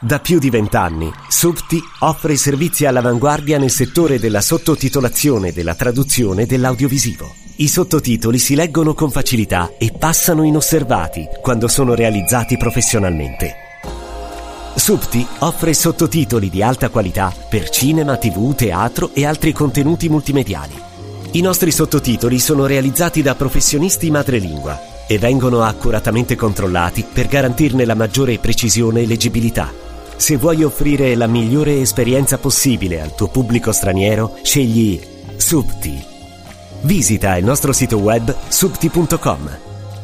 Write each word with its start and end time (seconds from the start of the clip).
Da 0.00 0.18
più 0.18 0.38
di 0.38 0.50
vent'anni, 0.50 1.10
Subti 1.28 1.80
offre 2.00 2.36
servizi 2.36 2.84
all'avanguardia 2.84 3.58
nel 3.58 3.70
settore 3.70 4.18
della 4.18 4.40
sottotitolazione 4.40 5.48
e 5.48 5.52
della 5.52 5.74
traduzione 5.74 6.46
dell'audiovisivo. 6.46 7.32
I 7.56 7.68
sottotitoli 7.68 8.38
si 8.38 8.54
leggono 8.54 8.94
con 8.94 9.10
facilità 9.10 9.72
e 9.78 9.92
passano 9.92 10.42
inosservati 10.42 11.28
quando 11.40 11.68
sono 11.68 11.94
realizzati 11.94 12.56
professionalmente. 12.56 13.54
Subti 14.74 15.26
offre 15.40 15.72
sottotitoli 15.72 16.50
di 16.50 16.62
alta 16.62 16.88
qualità 16.88 17.32
per 17.48 17.68
cinema, 17.68 18.16
tv, 18.16 18.54
teatro 18.54 19.10
e 19.14 19.24
altri 19.24 19.52
contenuti 19.52 20.08
multimediali. 20.08 20.74
I 21.32 21.40
nostri 21.40 21.70
sottotitoli 21.70 22.38
sono 22.40 22.66
realizzati 22.66 23.22
da 23.22 23.34
professionisti 23.34 24.10
madrelingua 24.10 25.06
e 25.06 25.18
vengono 25.18 25.62
accuratamente 25.62 26.34
controllati 26.36 27.04
per 27.10 27.28
garantirne 27.28 27.84
la 27.84 27.94
maggiore 27.94 28.38
precisione 28.38 29.02
e 29.02 29.06
leggibilità. 29.06 29.83
Se 30.16 30.36
vuoi 30.36 30.62
offrire 30.62 31.14
la 31.14 31.26
migliore 31.26 31.80
esperienza 31.80 32.38
possibile 32.38 33.00
al 33.00 33.14
tuo 33.14 33.28
pubblico 33.28 33.72
straniero, 33.72 34.36
scegli 34.42 35.00
Subti. 35.36 36.02
Visita 36.82 37.36
il 37.36 37.44
nostro 37.44 37.72
sito 37.72 37.98
web 37.98 38.34
subti.com. 38.48 39.58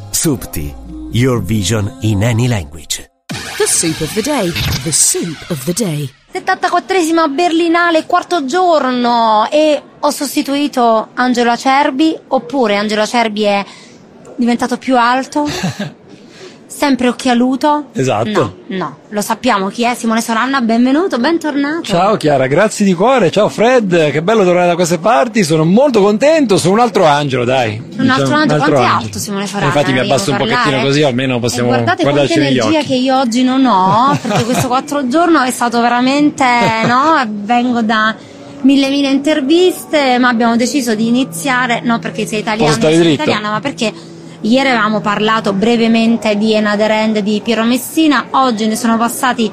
Subti, 0.09 0.73
your 1.11 1.41
vision 1.41 1.97
in 2.01 2.23
any 2.23 2.47
language. 2.47 3.09
The 3.57 3.65
soup 3.65 4.01
of 4.01 4.13
the 4.13 4.21
day. 4.21 4.51
The 4.83 4.91
soup 4.91 5.37
of 5.49 5.63
the 5.63 5.73
day. 5.73 6.13
74esima 6.31 7.27
Berlinale, 7.27 8.05
quarto 8.05 8.45
giorno 8.45 9.47
e 9.49 9.81
ho 9.99 10.09
sostituito 10.11 11.09
Angelo 11.13 11.51
Acerbi 11.51 12.17
oppure 12.27 12.77
Angelo 12.77 13.01
Acerbi 13.01 13.43
è 13.43 13.65
diventato 14.35 14.77
più 14.77 14.97
alto? 14.97 15.45
Sempre 16.81 17.09
occhialuto? 17.09 17.89
Esatto. 17.93 18.57
No, 18.69 18.77
no, 18.77 18.97
lo 19.09 19.21
sappiamo 19.21 19.67
chi 19.67 19.83
è 19.83 19.93
Simone 19.93 20.19
Soranna, 20.19 20.61
benvenuto, 20.61 21.19
bentornato. 21.19 21.83
Ciao 21.83 22.17
Chiara, 22.17 22.47
grazie 22.47 22.83
di 22.83 22.95
cuore, 22.95 23.29
ciao 23.29 23.49
Fred, 23.49 24.09
che 24.09 24.23
bello 24.23 24.43
tornare 24.43 24.65
da 24.65 24.73
queste 24.73 24.97
parti, 24.97 25.43
sono 25.43 25.63
molto 25.63 26.01
contento, 26.01 26.57
sono 26.57 26.73
un 26.73 26.79
altro 26.79 27.05
angelo, 27.05 27.43
dai. 27.43 27.73
Un 27.99 28.09
altro 28.09 28.23
Diciamo, 28.25 28.41
angelo, 28.41 28.59
quanto 28.63 28.81
è 28.81 28.85
alto 28.85 29.19
Simone 29.19 29.45
Soranna? 29.45 29.65
Infatti 29.67 29.91
mi 29.91 29.99
abbasso 29.99 30.29
un 30.31 30.35
a 30.37 30.39
pochettino 30.39 30.63
parlare? 30.63 30.87
così, 30.87 31.03
almeno 31.03 31.35
E 31.35 31.39
possiamo 31.39 31.67
guardate 31.67 32.01
guardarci 32.01 32.39
negli 32.39 32.57
energia 32.57 32.79
occhi. 32.79 32.87
che 32.87 32.95
io 32.95 33.19
oggi 33.19 33.43
non 33.43 33.63
ho, 33.63 34.17
perché 34.19 34.43
questo 34.43 34.67
quattro 34.67 35.07
giorno 35.07 35.39
è 35.43 35.51
stato 35.51 35.81
veramente, 35.81 36.43
no? 36.87 37.23
Vengo 37.27 37.83
da 37.83 38.15
mille 38.61 38.89
mille 38.89 39.09
interviste, 39.11 40.17
ma 40.17 40.29
abbiamo 40.29 40.55
deciso 40.55 40.95
di 40.95 41.05
iniziare, 41.05 41.81
no 41.83 41.99
perché 41.99 42.25
sei 42.25 42.39
italiano, 42.39 42.75
dritto? 42.75 43.21
italiana, 43.21 43.51
ma 43.51 43.59
perché 43.59 43.93
ieri 44.41 44.69
avevamo 44.69 45.01
parlato 45.01 45.53
brevemente 45.53 46.35
di 46.35 46.53
Enad 46.53 46.81
Rand 46.81 47.19
di 47.19 47.41
Piero 47.43 47.63
Messina, 47.63 48.27
oggi 48.31 48.67
ne 48.67 48.75
sono 48.75 48.97
passati 48.97 49.51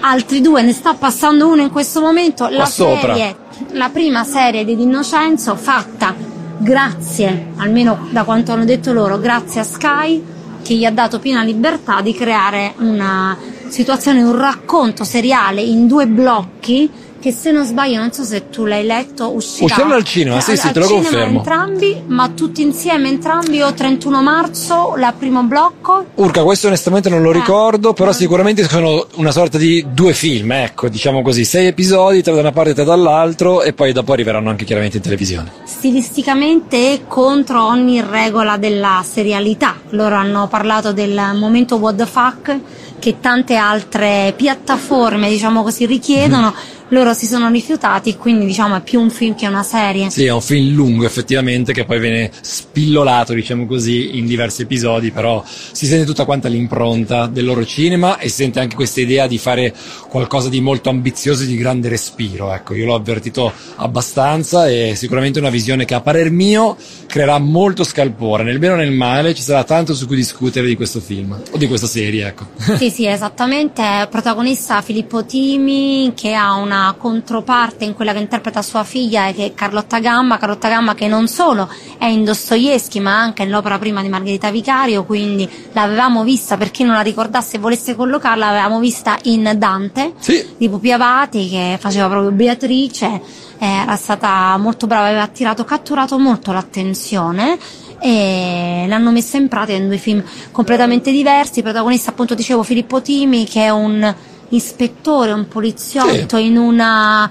altri 0.00 0.40
due, 0.40 0.62
ne 0.62 0.72
sta 0.72 0.94
passando 0.94 1.48
uno 1.48 1.62
in 1.62 1.70
questo 1.70 2.00
momento, 2.00 2.48
la 2.48 2.64
serie, 2.64 3.36
la 3.72 3.90
prima 3.90 4.24
serie 4.24 4.64
di 4.64 4.76
D'innocenzo 4.76 5.54
fatta 5.56 6.14
grazie, 6.56 7.52
almeno 7.56 8.08
da 8.10 8.24
quanto 8.24 8.52
hanno 8.52 8.64
detto 8.64 8.92
loro, 8.92 9.18
grazie 9.18 9.60
a 9.60 9.64
Sky 9.64 10.24
che 10.62 10.74
gli 10.74 10.84
ha 10.84 10.90
dato 10.90 11.18
piena 11.18 11.42
libertà 11.42 12.00
di 12.00 12.14
creare 12.14 12.74
una 12.78 13.36
situazione, 13.68 14.22
un 14.22 14.36
racconto 14.36 15.04
seriale 15.04 15.60
in 15.60 15.86
due 15.86 16.06
blocchi 16.06 16.90
che 17.20 17.32
se 17.32 17.50
non 17.52 17.64
sbaglio, 17.66 17.98
non 18.00 18.12
so 18.12 18.24
se 18.24 18.48
tu 18.48 18.64
l'hai 18.64 18.84
letto, 18.84 19.30
uscirà. 19.34 19.66
Usciranno 19.66 19.94
al 19.94 20.04
cinema, 20.04 20.40
sì, 20.40 20.56
sì, 20.56 20.66
al 20.68 20.72
te 20.72 20.78
lo 20.80 20.86
confermo. 20.88 21.38
entrambi, 21.38 22.02
ma 22.06 22.28
tutti 22.30 22.62
insieme, 22.62 23.08
entrambi 23.08 23.60
o 23.60 23.72
31 23.74 24.22
marzo, 24.22 24.94
la 24.96 25.12
primo 25.16 25.42
blocco. 25.42 26.06
Urca, 26.14 26.42
questo 26.42 26.68
onestamente 26.68 27.08
non 27.10 27.22
lo 27.22 27.30
Eh. 27.30 27.34
ricordo, 27.34 27.92
però 27.92 28.12
sicuramente 28.12 28.66
sono 28.66 29.06
una 29.16 29.30
sorta 29.30 29.58
di 29.58 29.84
due 29.92 30.14
film, 30.14 30.50
ecco, 30.52 30.88
diciamo 30.88 31.22
così, 31.22 31.44
sei 31.44 31.66
episodi, 31.66 32.22
tre 32.22 32.32
da 32.34 32.40
una 32.40 32.52
parte 32.52 32.70
e 32.70 32.74
tre 32.74 32.84
dall'altro, 32.84 33.62
e 33.62 33.72
poi 33.74 33.92
dopo 33.92 34.12
arriveranno 34.12 34.48
anche 34.48 34.64
chiaramente 34.64 34.96
in 34.96 35.02
televisione. 35.02 35.52
stilisticamente 35.64 36.92
e 36.92 37.00
contro 37.06 37.64
ogni 37.66 38.00
regola 38.00 38.56
della 38.56 39.04
serialità. 39.06 39.74
Loro 39.90 40.14
hanno 40.14 40.46
parlato 40.48 40.92
del 40.92 41.20
momento 41.34 41.76
what 41.76 41.96
the 41.96 42.06
fuck 42.06 42.58
che 42.98 43.16
tante 43.20 43.54
altre 43.56 44.32
piattaforme, 44.36 45.28
diciamo 45.28 45.62
così, 45.62 45.86
richiedono. 45.86 46.54
Loro 46.92 47.14
si 47.14 47.26
sono 47.26 47.48
rifiutati, 47.50 48.16
quindi 48.16 48.46
diciamo 48.46 48.74
è 48.74 48.80
più 48.80 49.00
un 49.00 49.10
film 49.10 49.36
che 49.36 49.46
una 49.46 49.62
serie. 49.62 50.10
Sì, 50.10 50.24
è 50.24 50.32
un 50.32 50.40
film 50.40 50.74
lungo 50.74 51.04
effettivamente 51.04 51.72
che 51.72 51.84
poi 51.84 52.00
viene 52.00 52.32
spillolato, 52.40 53.32
diciamo 53.32 53.64
così, 53.64 54.18
in 54.18 54.26
diversi 54.26 54.62
episodi, 54.62 55.12
però 55.12 55.42
si 55.46 55.86
sente 55.86 56.04
tutta 56.04 56.24
quanta 56.24 56.48
l'impronta 56.48 57.28
del 57.28 57.44
loro 57.44 57.64
cinema 57.64 58.18
e 58.18 58.28
si 58.28 58.42
sente 58.42 58.58
anche 58.58 58.74
questa 58.74 59.00
idea 59.00 59.28
di 59.28 59.38
fare 59.38 59.72
qualcosa 60.08 60.48
di 60.48 60.60
molto 60.60 60.88
ambizioso 60.88 61.44
e 61.44 61.46
di 61.46 61.56
grande 61.56 61.88
respiro. 61.88 62.52
Ecco, 62.52 62.74
io 62.74 62.86
l'ho 62.86 62.96
avvertito 62.96 63.52
abbastanza 63.76 64.68
e 64.68 64.94
sicuramente 64.96 65.38
una 65.38 65.50
visione 65.50 65.84
che 65.84 65.94
a 65.94 66.00
parer 66.00 66.32
mio 66.32 66.76
creerà 67.06 67.38
molto 67.38 67.84
scalpore, 67.84 68.42
nel 68.42 68.58
bene 68.58 68.72
o 68.74 68.76
nel 68.76 68.92
male, 68.92 69.32
ci 69.34 69.42
sarà 69.42 69.62
tanto 69.62 69.94
su 69.94 70.08
cui 70.08 70.16
discutere 70.16 70.66
di 70.66 70.74
questo 70.74 70.98
film 70.98 71.40
o 71.52 71.56
di 71.56 71.68
questa 71.68 71.86
serie, 71.86 72.26
ecco. 72.26 72.48
Sì, 72.76 72.90
sì, 72.90 73.06
esattamente. 73.06 74.08
Protagonista 74.10 74.82
Filippo 74.82 75.24
Timi 75.24 76.12
che 76.16 76.34
ha 76.34 76.54
una 76.54 76.78
controparte 76.98 77.84
in 77.84 77.94
quella 77.94 78.12
che 78.12 78.18
interpreta 78.18 78.62
sua 78.62 78.84
figlia 78.84 79.30
che 79.32 79.46
è 79.46 79.54
Carlotta 79.54 79.98
Gamma. 79.98 80.38
Carlotta 80.38 80.68
Gamma 80.68 80.94
che 80.94 81.08
non 81.08 81.28
solo 81.28 81.68
è 81.98 82.06
in 82.06 82.24
Dostoevsky 82.24 83.00
ma 83.00 83.18
anche 83.18 83.44
nell'opera 83.44 83.78
prima 83.78 84.02
di 84.02 84.08
Margherita 84.08 84.50
Vicario, 84.50 85.04
quindi 85.04 85.48
l'avevamo 85.72 86.24
vista, 86.24 86.56
per 86.56 86.70
chi 86.70 86.84
non 86.84 86.94
la 86.94 87.00
ricordasse 87.00 87.56
e 87.56 87.58
volesse 87.58 87.94
collocarla, 87.94 88.46
l'avevamo 88.46 88.78
vista 88.78 89.18
in 89.24 89.52
Dante 89.56 90.14
Sì. 90.18 90.54
di 90.56 90.68
Pupi 90.68 90.92
Avati 90.92 91.48
che 91.48 91.76
faceva 91.80 92.08
proprio 92.08 92.30
Beatrice, 92.30 93.20
era 93.58 93.96
stata 93.96 94.56
molto 94.56 94.86
brava, 94.86 95.06
aveva 95.06 95.22
attirato, 95.22 95.64
catturato 95.64 96.18
molto 96.18 96.52
l'attenzione 96.52 97.58
e 98.02 98.86
l'hanno 98.88 99.10
messa 99.10 99.36
in 99.36 99.48
pratica 99.48 99.76
in 99.76 99.88
due 99.88 99.98
film 99.98 100.22
completamente 100.50 101.10
diversi. 101.10 101.58
Il 101.58 101.64
protagonista, 101.64 102.10
appunto, 102.10 102.34
dicevo 102.34 102.62
Filippo 102.62 103.02
Timi, 103.02 103.44
che 103.44 103.64
è 103.64 103.68
un 103.70 104.14
ispettore, 104.50 105.32
un 105.32 105.48
poliziotto 105.48 106.36
in 106.36 106.56
una 106.56 107.30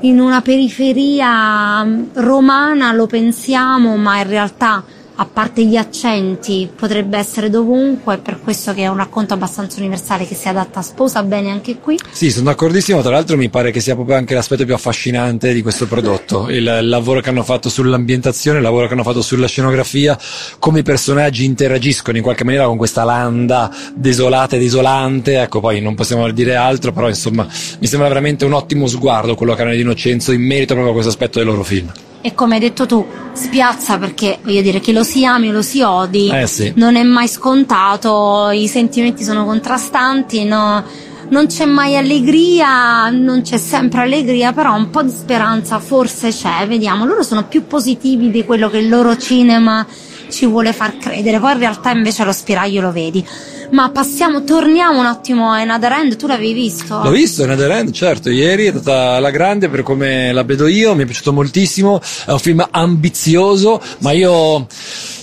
in 0.00 0.18
una 0.18 0.40
periferia 0.40 1.84
mm, 1.84 2.04
romana 2.14 2.92
lo 2.92 3.06
pensiamo, 3.06 3.96
ma 3.96 4.18
in 4.18 4.28
realtà 4.28 4.82
a 5.20 5.26
parte 5.26 5.66
gli 5.66 5.76
accenti 5.76 6.66
potrebbe 6.74 7.18
essere 7.18 7.50
dovunque, 7.50 8.16
per 8.16 8.40
questo 8.40 8.72
che 8.72 8.82
è 8.82 8.86
un 8.86 8.96
racconto 8.96 9.34
abbastanza 9.34 9.78
universale 9.78 10.26
che 10.26 10.34
si 10.34 10.48
adatta, 10.48 10.80
sposa 10.80 11.22
bene 11.22 11.50
anche 11.50 11.78
qui. 11.78 11.98
Sì, 12.10 12.30
sono 12.30 12.46
d'accordissimo, 12.46 13.02
tra 13.02 13.10
l'altro 13.10 13.36
mi 13.36 13.50
pare 13.50 13.70
che 13.70 13.80
sia 13.80 13.94
proprio 13.94 14.16
anche 14.16 14.32
l'aspetto 14.32 14.64
più 14.64 14.72
affascinante 14.72 15.52
di 15.52 15.60
questo 15.60 15.86
prodotto, 15.86 16.48
il, 16.48 16.78
il 16.80 16.88
lavoro 16.88 17.20
che 17.20 17.28
hanno 17.28 17.42
fatto 17.42 17.68
sull'ambientazione, 17.68 18.56
il 18.56 18.64
lavoro 18.64 18.86
che 18.86 18.94
hanno 18.94 19.02
fatto 19.02 19.20
sulla 19.20 19.46
scenografia, 19.46 20.18
come 20.58 20.78
i 20.78 20.82
personaggi 20.82 21.44
interagiscono 21.44 22.16
in 22.16 22.22
qualche 22.22 22.44
maniera 22.44 22.64
con 22.64 22.78
questa 22.78 23.04
landa 23.04 23.70
desolata 23.94 24.56
e 24.56 24.58
desolante, 24.58 25.38
ecco 25.38 25.60
poi 25.60 25.82
non 25.82 25.94
possiamo 25.94 26.30
dire 26.30 26.54
altro, 26.54 26.92
però 26.92 27.08
insomma 27.08 27.46
mi 27.78 27.86
sembra 27.86 28.08
veramente 28.08 28.46
un 28.46 28.54
ottimo 28.54 28.86
sguardo 28.86 29.34
quello 29.34 29.54
che 29.54 29.60
hanno 29.60 29.72
di 29.72 29.80
Innocenzo 29.80 30.32
in 30.32 30.40
merito 30.40 30.72
proprio 30.72 30.92
a 30.92 30.94
questo 30.94 31.10
aspetto 31.10 31.38
del 31.38 31.46
loro 31.46 31.62
film. 31.62 31.92
E 32.22 32.34
come 32.34 32.54
hai 32.54 32.60
detto 32.60 32.84
tu, 32.84 33.04
spiazza 33.32 33.96
perché 33.98 34.38
voglio 34.42 34.60
dire 34.60 34.80
che 34.80 34.92
lo 34.92 35.02
si 35.02 35.24
ami 35.24 35.48
o 35.48 35.52
lo 35.52 35.62
si 35.62 35.80
odi, 35.80 36.28
Eh 36.28 36.46
sì. 36.46 36.70
non 36.76 36.96
è 36.96 37.02
mai 37.02 37.28
scontato, 37.28 38.50
i 38.50 38.68
sentimenti 38.68 39.24
sono 39.24 39.44
contrastanti, 39.46 40.44
no- 40.44 40.84
non 41.30 41.46
c'è 41.46 41.64
mai 41.64 41.96
allegria, 41.96 43.08
non 43.08 43.40
c'è 43.42 43.56
sempre 43.56 44.02
allegria, 44.02 44.52
però 44.52 44.74
un 44.76 44.90
po' 44.90 45.02
di 45.02 45.10
speranza 45.12 45.78
forse 45.78 46.28
c'è, 46.30 46.66
vediamo, 46.66 47.06
loro 47.06 47.22
sono 47.22 47.44
più 47.46 47.66
positivi 47.66 48.30
di 48.30 48.44
quello 48.44 48.68
che 48.68 48.78
il 48.78 48.88
loro 48.88 49.16
cinema 49.16 49.86
ci 50.30 50.46
vuole 50.46 50.72
far 50.72 50.96
credere, 50.96 51.38
poi 51.38 51.52
in 51.52 51.58
realtà 51.58 51.90
invece 51.90 52.24
lo 52.24 52.32
spiraglio 52.32 52.80
lo 52.80 52.92
vedi. 52.92 53.26
Ma 53.70 53.90
passiamo, 53.90 54.42
torniamo 54.42 54.98
un 54.98 55.06
attimo 55.06 55.50
a 55.50 55.60
Another 55.60 55.92
End, 55.92 56.16
tu 56.16 56.26
l'avevi 56.26 56.52
visto? 56.52 57.00
L'ho 57.02 57.10
visto 57.10 57.46
Netherland, 57.46 57.92
certo, 57.92 58.28
ieri 58.28 58.66
è 58.66 58.70
stata 58.70 59.12
alla 59.12 59.30
grande 59.30 59.68
per 59.68 59.82
come 59.82 60.32
la 60.32 60.42
vedo 60.42 60.66
io, 60.66 60.94
mi 60.96 61.02
è 61.02 61.06
piaciuto 61.06 61.32
moltissimo, 61.32 62.00
è 62.26 62.32
un 62.32 62.38
film 62.40 62.66
ambizioso, 62.70 63.80
ma 63.98 64.10
io 64.10 64.66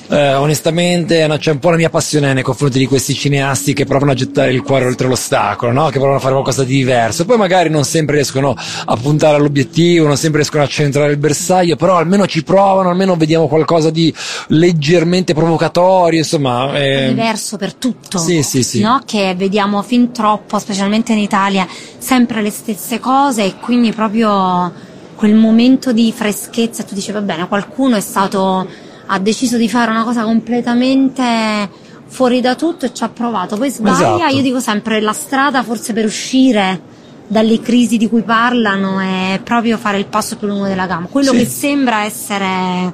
eh, 0.10 0.34
onestamente 0.36 1.28
c'è 1.38 1.52
un 1.52 1.60
po' 1.60 1.70
la 1.70 1.76
mia 1.76 1.90
passione 1.90 2.34
nei 2.34 2.44
confronti 2.44 2.80
di 2.80 2.86
questi 2.86 3.14
cineasti 3.14 3.74
che 3.74 3.86
provano 3.86 4.12
a 4.12 4.16
gettare 4.16 4.54
il 4.54 4.62
cuore 4.62 4.86
oltre 4.86 5.08
l'ostacolo, 5.08 5.72
no? 5.72 5.86
che 5.88 5.98
provano 5.98 6.16
a 6.16 6.20
fare 6.20 6.34
qualcosa 6.34 6.64
di 6.64 6.76
diverso, 6.76 7.26
poi 7.26 7.38
magari 7.38 7.70
non 7.70 7.84
sempre 7.84 8.16
riescono 8.16 8.56
a 8.86 8.96
puntare 8.96 9.36
all'obiettivo, 9.36 10.08
non 10.08 10.18
sempre 10.18 10.40
riescono 10.40 10.64
a 10.64 10.68
centrare 10.68 11.12
il 11.12 11.18
bersaglio, 11.18 11.76
però 11.76 11.98
almeno 11.98 12.26
ci 12.26 12.44
provano, 12.44 12.90
almeno 12.90 13.16
vediamo 13.16 13.48
qualcosa 13.48 13.90
di 13.90 14.14
leggermente 14.48 15.34
provocatorio, 15.34 16.20
insomma... 16.20 16.78
eh, 16.78 17.10
diverso 17.10 17.58
per 17.58 17.74
tutto. 17.74 18.18
Sì, 18.18 18.44
sì, 18.44 18.64
sì. 18.64 18.80
No? 18.82 19.02
Che 19.06 19.36
vediamo 19.36 19.82
fin 19.82 20.12
troppo, 20.12 20.58
specialmente 20.60 21.12
in 21.14 21.20
Italia, 21.20 21.68
sempre 21.98 22.42
le 22.42 22.50
stesse 22.50 23.00
cose 23.00 23.44
e 23.44 23.56
quindi 23.60 23.92
proprio 23.92 24.72
quel 25.16 25.34
momento 25.34 25.92
di 25.92 26.14
freschezza, 26.16 26.84
tu 26.84 26.94
dici 26.94 27.12
va 27.12 27.22
bene, 27.22 27.48
qualcuno 27.48 27.96
è 27.96 28.02
stato 28.02 28.86
ha 29.08 29.20
deciso 29.20 29.58
di 29.58 29.68
fare 29.70 29.92
una 29.92 30.04
cosa 30.04 30.24
completamente 30.24 31.70
fuori 32.08 32.40
da 32.42 32.56
tutto 32.56 32.86
e 32.86 32.94
ci 32.94 33.04
ha 33.04 33.10
provato. 33.10 33.58
Poi 33.58 33.70
sbaglia, 33.70 34.16
Esatto. 34.16 34.36
io 34.36 34.42
dico 34.42 34.60
sempre 34.60 35.02
la 35.02 35.14
strada 35.14 35.64
forse 35.64 35.94
per 35.94 36.06
uscire 36.06 36.96
dalle 37.28 37.60
crisi 37.60 37.98
di 37.98 38.08
cui 38.08 38.22
parlano 38.22 39.00
è 39.00 39.40
proprio 39.44 39.78
fare 39.78 39.98
il 39.98 40.06
passo 40.06 40.38
più 40.38 40.48
lungo 40.48 40.66
della 40.66 40.86
gamma. 40.86 41.08
Quello 41.08 41.32
Sì. 41.32 41.38
che 41.40 41.46
sembra 41.46 42.04
essere 42.06 42.94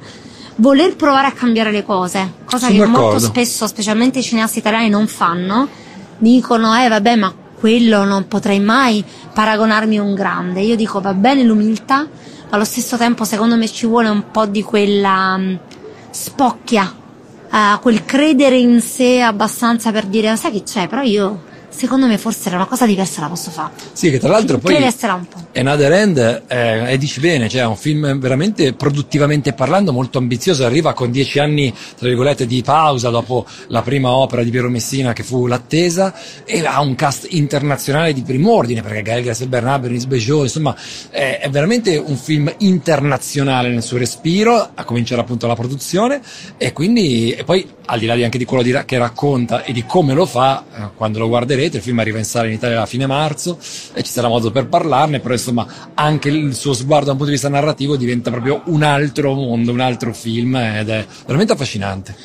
voler 0.55 0.95
provare 0.95 1.27
a 1.27 1.31
cambiare 1.31 1.71
le 1.71 1.83
cose, 1.83 2.31
cosa 2.45 2.67
Sono 2.67 2.79
che 2.79 2.85
molto 2.85 3.01
d'accordo. 3.01 3.25
spesso, 3.25 3.67
specialmente 3.67 4.19
i 4.19 4.23
cineasti 4.23 4.59
italiani, 4.59 4.89
non 4.89 5.07
fanno. 5.07 5.67
Dicono, 6.17 6.75
eh 6.75 6.87
vabbè, 6.87 7.15
ma 7.15 7.33
quello 7.59 8.03
non 8.05 8.27
potrei 8.27 8.59
mai 8.59 9.03
paragonarmi 9.33 9.97
a 9.97 10.01
un 10.03 10.13
grande. 10.15 10.61
Io 10.61 10.75
dico, 10.75 10.99
va 11.01 11.13
bene 11.13 11.43
l'umiltà, 11.43 11.97
ma 11.97 12.07
allo 12.49 12.65
stesso 12.65 12.97
tempo 12.97 13.23
secondo 13.25 13.55
me 13.55 13.67
ci 13.67 13.85
vuole 13.87 14.09
un 14.09 14.25
po' 14.31 14.45
di 14.45 14.61
quella 14.63 15.39
spocchia, 16.13 16.93
eh, 17.51 17.79
quel 17.81 18.05
credere 18.05 18.57
in 18.57 18.79
sé 18.81 19.19
abbastanza 19.19 19.91
per 19.91 20.05
dire, 20.05 20.35
sai 20.35 20.51
che 20.51 20.63
c'è, 20.63 20.87
però 20.87 21.01
io, 21.01 21.43
secondo 21.73 22.07
me 22.07 22.17
forse 22.17 22.47
era 22.47 22.57
una 22.57 22.65
cosa 22.65 22.85
diversa 22.85 23.21
la 23.21 23.27
posso 23.27 23.51
fare. 23.51 23.71
Sì, 23.91 24.09
che 24.09 24.19
tra 24.19 24.29
l'altro 24.29 24.57
poi 24.57 24.75
un 24.75 25.27
po'. 25.27 25.47
Another 25.55 25.91
End 25.91 26.43
eh, 26.47 26.91
e 26.93 26.97
dici 26.97 27.19
bene, 27.19 27.49
cioè 27.49 27.61
è 27.61 27.65
un 27.65 27.75
film 27.75 28.19
veramente 28.19 28.73
produttivamente 28.73 29.53
parlando 29.53 29.91
molto 29.91 30.17
ambizioso, 30.17 30.65
arriva 30.65 30.93
con 30.93 31.11
dieci 31.11 31.39
anni 31.39 31.73
tra 31.97 32.07
virgolette 32.07 32.45
di 32.45 32.61
pausa 32.61 33.09
dopo 33.09 33.45
la 33.67 33.81
prima 33.81 34.11
opera 34.11 34.43
di 34.43 34.49
Piero 34.49 34.69
Messina 34.69 35.13
che 35.13 35.23
fu 35.23 35.47
L'attesa 35.47 36.13
e 36.45 36.65
ha 36.65 36.81
un 36.81 36.95
cast 36.95 37.27
internazionale 37.31 38.13
di 38.13 38.21
prim'ordine 38.21 38.81
perché 38.81 39.01
Gael 39.01 39.23
Garcia 39.23 39.45
Bernard, 39.45 39.81
Bernice 39.81 40.07
Bejo, 40.07 40.43
insomma 40.43 40.75
è, 41.09 41.39
è 41.41 41.49
veramente 41.49 41.97
un 41.97 42.15
film 42.15 42.53
internazionale 42.59 43.69
nel 43.69 43.83
suo 43.83 43.97
respiro, 43.97 44.71
a 44.73 44.83
cominciare 44.83 45.21
appunto 45.21 45.47
la 45.47 45.55
produzione 45.55 46.21
e 46.57 46.73
quindi 46.73 47.31
e 47.31 47.43
poi 47.43 47.67
al 47.85 47.99
di 47.99 48.05
là 48.05 48.15
di 48.15 48.23
anche 48.23 48.37
di 48.37 48.45
quello 48.45 48.63
di 48.63 48.71
che 48.85 48.97
racconta 48.97 49.63
e 49.63 49.73
di 49.73 49.85
come 49.85 50.13
lo 50.13 50.25
fa, 50.25 50.63
eh, 50.73 50.89
quando 50.95 51.19
lo 51.19 51.27
guarderete, 51.27 51.62
il 51.65 51.81
film 51.81 51.99
arriva 51.99 52.17
in 52.17 52.25
sala 52.25 52.47
in 52.47 52.53
Italia 52.53 52.81
a 52.81 52.85
fine 52.85 53.05
marzo 53.05 53.57
e 53.93 54.03
ci 54.03 54.11
sarà 54.11 54.27
modo 54.27 54.51
per 54.51 54.67
parlarne, 54.67 55.19
però 55.19 55.33
insomma 55.33 55.65
anche 55.93 56.29
il 56.29 56.53
suo 56.55 56.73
sguardo 56.73 57.05
da 57.05 57.11
un 57.11 57.17
punto 57.17 57.31
di 57.31 57.37
vista 57.37 57.49
narrativo 57.49 57.95
diventa 57.95 58.31
proprio 58.31 58.61
un 58.65 58.83
altro 58.83 59.33
mondo, 59.33 59.71
un 59.71 59.79
altro 59.79 60.13
film 60.13 60.55
ed 60.55 60.89
è 60.89 61.05
veramente 61.25 61.53
affascinante. 61.53 62.15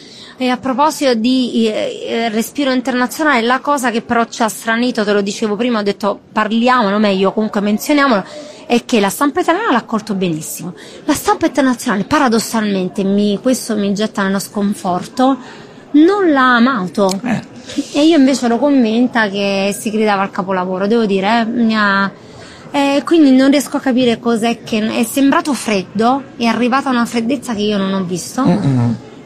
E 0.41 0.49
a 0.51 0.57
proposito 0.57 1.15
di 1.15 1.67
eh, 1.67 2.05
eh, 2.07 2.29
respiro 2.29 2.73
internazionale, 2.73 3.43
la 3.43 3.59
cosa 3.59 3.91
che 3.91 4.03
però 4.03 4.25
ci 4.27 4.43
ha 4.43 4.49
stranito, 4.49 5.05
te 5.05 5.13
lo 5.13 5.21
dicevo 5.21 5.57
prima, 5.57 5.81
ho 5.81 5.83
detto 5.83 6.21
parliamolo 6.31 6.99
meglio, 6.99 7.33
comunque 7.33 7.61
menzioniamolo, 7.61 8.25
è 8.65 8.85
che 8.85 9.01
la 9.01 9.09
stampa 9.09 9.41
italiana 9.41 9.73
l'ha 9.73 9.79
accolto 9.79 10.15
benissimo. 10.15 10.75
La 11.07 11.15
stampa 11.15 11.47
internazionale, 11.47 12.05
paradossalmente, 12.05 13.03
mi- 13.03 13.41
questo 13.43 13.75
mi 13.75 13.93
getta 13.93 14.23
nello 14.23 14.39
sconforto, 14.39 15.39
non 15.93 16.31
l'ha 16.31 16.57
amato. 16.57 17.21
E 17.93 18.05
io 18.05 18.17
invece 18.17 18.47
ero 18.47 18.59
convinta 18.59 19.29
che 19.29 19.75
si 19.79 19.91
gridava 19.91 20.23
al 20.23 20.31
capolavoro, 20.31 20.87
devo 20.87 21.05
dire, 21.07 21.41
eh, 21.41 21.45
mi 21.45 21.77
ha... 21.77 22.11
eh, 22.71 23.03
quindi 23.05 23.31
non 23.33 23.51
riesco 23.51 23.77
a 23.77 23.81
capire 23.81 24.19
cos'è 24.19 24.63
che 24.63 24.87
è 24.87 25.05
sembrato 25.05 25.53
freddo, 25.53 26.23
è 26.37 26.47
arrivata 26.47 26.91
una 26.91 27.05
freddezza 27.05 27.55
che 27.55 27.63
io 27.63 27.77
non 27.77 27.93
ho 27.93 28.05
visto. 28.05 28.43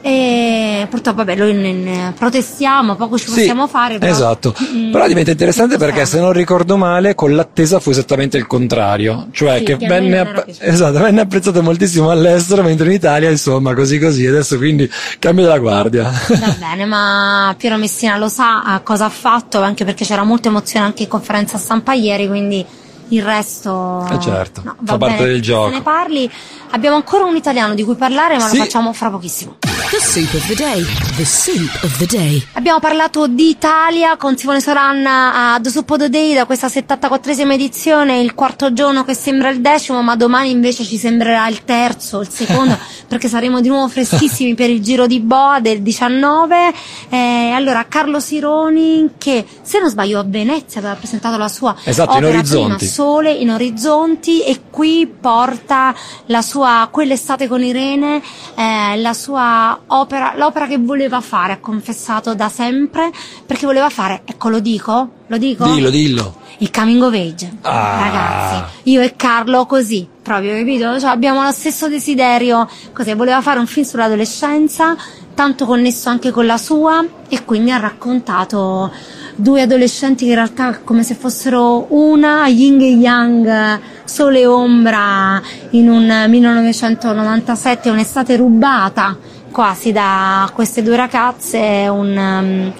E 0.05 0.87
purtroppo, 0.91 1.19
vabbè, 1.19 1.37
noi 1.37 1.55
ne- 1.55 2.13
protestiamo, 2.19 2.97
poco 2.97 3.17
ci 3.17 3.27
Sì, 3.29 3.35
possiamo 3.35 3.69
fare. 3.69 3.99
Però, 3.99 4.11
Esatto, 4.13 4.53
Mm, 4.63 4.91
però 4.91 5.07
diventa 5.07 5.31
interessante 5.31 5.77
perché 5.79 6.05
se 6.07 6.19
non 6.19 6.33
ricordo 6.33 6.77
male 6.77 7.15
con 7.15 7.35
l'attesa 7.35 7.79
fu 7.79 7.91
esattamente 7.91 8.37
il 8.37 8.47
contrario, 8.49 9.29
cioè 9.31 9.59
Sì, 9.59 9.65
che 9.65 9.77
che 9.77 9.87
venne, 9.87 10.19
app- 10.19 10.49
esatto, 10.59 10.99
venne 10.99 11.21
apprezzato 11.21 11.63
moltissimo 11.63 12.11
all'estero 12.11 12.63
mentre 12.63 12.87
in 12.87 12.93
Italia 12.93 13.31
insomma 13.31 13.75
così 13.75 13.99
così 14.01 14.27
adesso 14.27 14.57
quindi 14.57 14.91
cambio 15.21 15.45
della 15.45 15.59
guardia. 15.59 16.11
Va 16.29 16.57
bene, 16.59 16.85
ma 16.85 17.55
Piero 17.57 17.77
Messina 17.77 18.17
lo 18.17 18.29
sa 18.29 18.77
eh, 18.77 18.83
cosa 18.83 19.05
ha 19.05 19.11
fatto, 19.11 19.61
anche 19.63 19.85
perché 19.85 20.05
c'era 20.05 20.25
molta 20.25 20.49
emozione 20.49 20.85
anche 20.87 21.05
in 21.05 21.09
conferenza 21.09 21.59
stampa 21.59 21.93
ieri, 21.93 22.27
quindi 22.27 22.65
il 23.13 23.23
resto... 23.23 24.07
Eh 24.11 24.21
certo, 24.21 24.63
no, 24.65 24.77
fa 24.85 24.93
va 24.97 24.99
parte 24.99 25.17
bene, 25.17 25.29
del 25.33 25.43
gioco. 25.43 25.69
Se 25.69 25.75
ne 25.75 25.83
parli, 25.83 26.31
abbiamo 26.71 26.97
ancora 26.97 27.25
un 27.25 27.37
italiano 27.37 27.75
di 27.75 27.85
cui 27.85 27.95
parlare, 27.95 28.37
ma 28.39 28.49
Sì. 28.49 28.57
lo 28.57 28.65
facciamo 28.65 28.93
fra 28.93 29.11
pochissimo. 29.11 29.57
The 29.91 29.99
soup 30.01 30.33
of 30.35 30.47
the 30.47 30.55
day. 30.55 30.85
The 31.17 31.25
soup 31.27 31.79
of 31.83 31.99
the 31.99 32.07
day. 32.07 32.43
Abbiamo 32.55 32.79
parlato 32.81 33.27
di 33.27 33.51
Italia 33.51 34.17
con 34.17 34.39
Simone 34.39 34.61
Soranna 34.63 35.53
a 35.55 35.61
The 35.61 35.69
Soup 35.69 35.91
of 35.91 35.99
the 35.99 36.09
Day 36.09 36.33
da 36.33 36.47
questa 36.47 36.69
74esima 36.69 37.53
edizione, 37.53 38.21
il 38.21 38.35
quarto 38.35 38.73
giorno 38.73 39.05
che 39.05 39.13
sembra 39.15 39.51
il 39.51 39.61
decimo, 39.61 40.03
ma 40.03 40.17
domani 40.17 40.51
invece 40.51 40.85
ci 40.85 40.97
sembrerà 40.97 41.47
il 41.49 41.65
terzo, 41.65 42.21
il 42.21 42.29
secondo, 42.31 42.79
perché 43.07 43.29
saremo 43.29 43.61
di 43.61 43.69
nuovo 43.69 43.89
freschissimi 43.89 44.55
per 44.55 44.71
il 44.71 44.81
Giro 44.81 45.07
di 45.07 45.21
Boa 45.21 45.61
del 45.61 45.83
19. 45.83 46.73
Eh, 47.11 47.51
allora, 47.55 47.85
Carlo 47.87 48.19
Sironi, 48.19 49.11
che 49.19 49.45
se 49.61 49.79
non 49.79 49.91
sbaglio 49.91 50.21
a 50.21 50.25
Venezia 50.27 50.81
aveva 50.81 50.95
presentato 50.95 51.37
la 51.37 51.49
sua 51.49 51.77
Esatto, 51.85 52.13
in 52.17 52.25
opera 52.25 52.39
Orizzonti. 52.39 52.77
prima, 52.77 52.91
Sole 53.03 53.33
in 53.33 53.51
Orizzonti 53.51 54.45
e 54.45 54.61
qui 54.71 55.09
porta 55.09 55.93
la 56.27 56.41
sua 56.41 56.87
Quell'estate 56.89 57.49
con 57.49 57.61
Irene, 57.61 58.23
eh, 58.55 58.97
la 58.97 59.13
sua 59.13 59.77
opera, 59.89 60.35
l'opera 60.37 60.69
che 60.69 60.79
voleva 60.79 61.21
fare, 61.21 61.55
ha 61.55 61.59
confessato 61.59 62.37
da 62.37 62.49
sempre, 62.49 63.11
perché 63.45 63.67
voleva 63.67 63.89
fare, 63.89 64.23
ecco 64.25 64.51
lo 64.51 64.61
dico, 64.61 65.09
lo 65.27 65.37
dico? 65.37 65.65
dillo, 65.65 65.91
dillo. 65.91 66.37
Il 66.59 66.71
coming 66.71 67.03
of 67.03 67.13
age. 67.13 67.53
Ah. 67.63 67.99
Ragazzi, 67.99 68.91
io 68.91 69.01
e 69.01 69.17
Carlo 69.17 69.67
così, 69.67 70.07
proprio, 70.23 70.57
capito? 70.57 71.01
Cioè, 71.01 71.11
abbiamo 71.11 71.43
lo 71.43 71.51
stesso 71.51 71.89
desiderio, 71.89 72.69
così, 72.93 73.15
voleva 73.15 73.41
fare 73.41 73.59
un 73.59 73.67
film 73.67 73.85
sull'adolescenza, 73.85 74.97
tanto 75.35 75.67
connesso 75.67 76.09
anche 76.09 76.31
con 76.31 76.47
la 76.47 76.57
sua, 76.57 77.05
e 77.29 77.45
quindi 77.45 77.73
ha 77.73 77.79
raccontato 77.79 78.93
due 79.35 79.63
adolescenti 79.63 80.25
che 80.25 80.31
in 80.31 80.37
realtà 80.37 80.79
come 80.85 81.03
se 81.03 81.15
fossero 81.15 81.87
una, 81.91 82.47
yin 82.49 82.81
e 82.81 82.91
yang, 82.91 83.81
sole 84.05 84.41
e 84.41 84.47
ombra, 84.47 85.41
in 85.71 85.89
un 85.89 86.25
1997, 86.29 87.91
un'estate 87.91 88.37
rubata 88.37 89.17
quasi 89.51 89.93
da 89.93 90.51
queste 90.55 90.83
due 90.83 90.97
ragazze, 90.97 91.87
un, 91.89 92.17
um, 92.17 92.73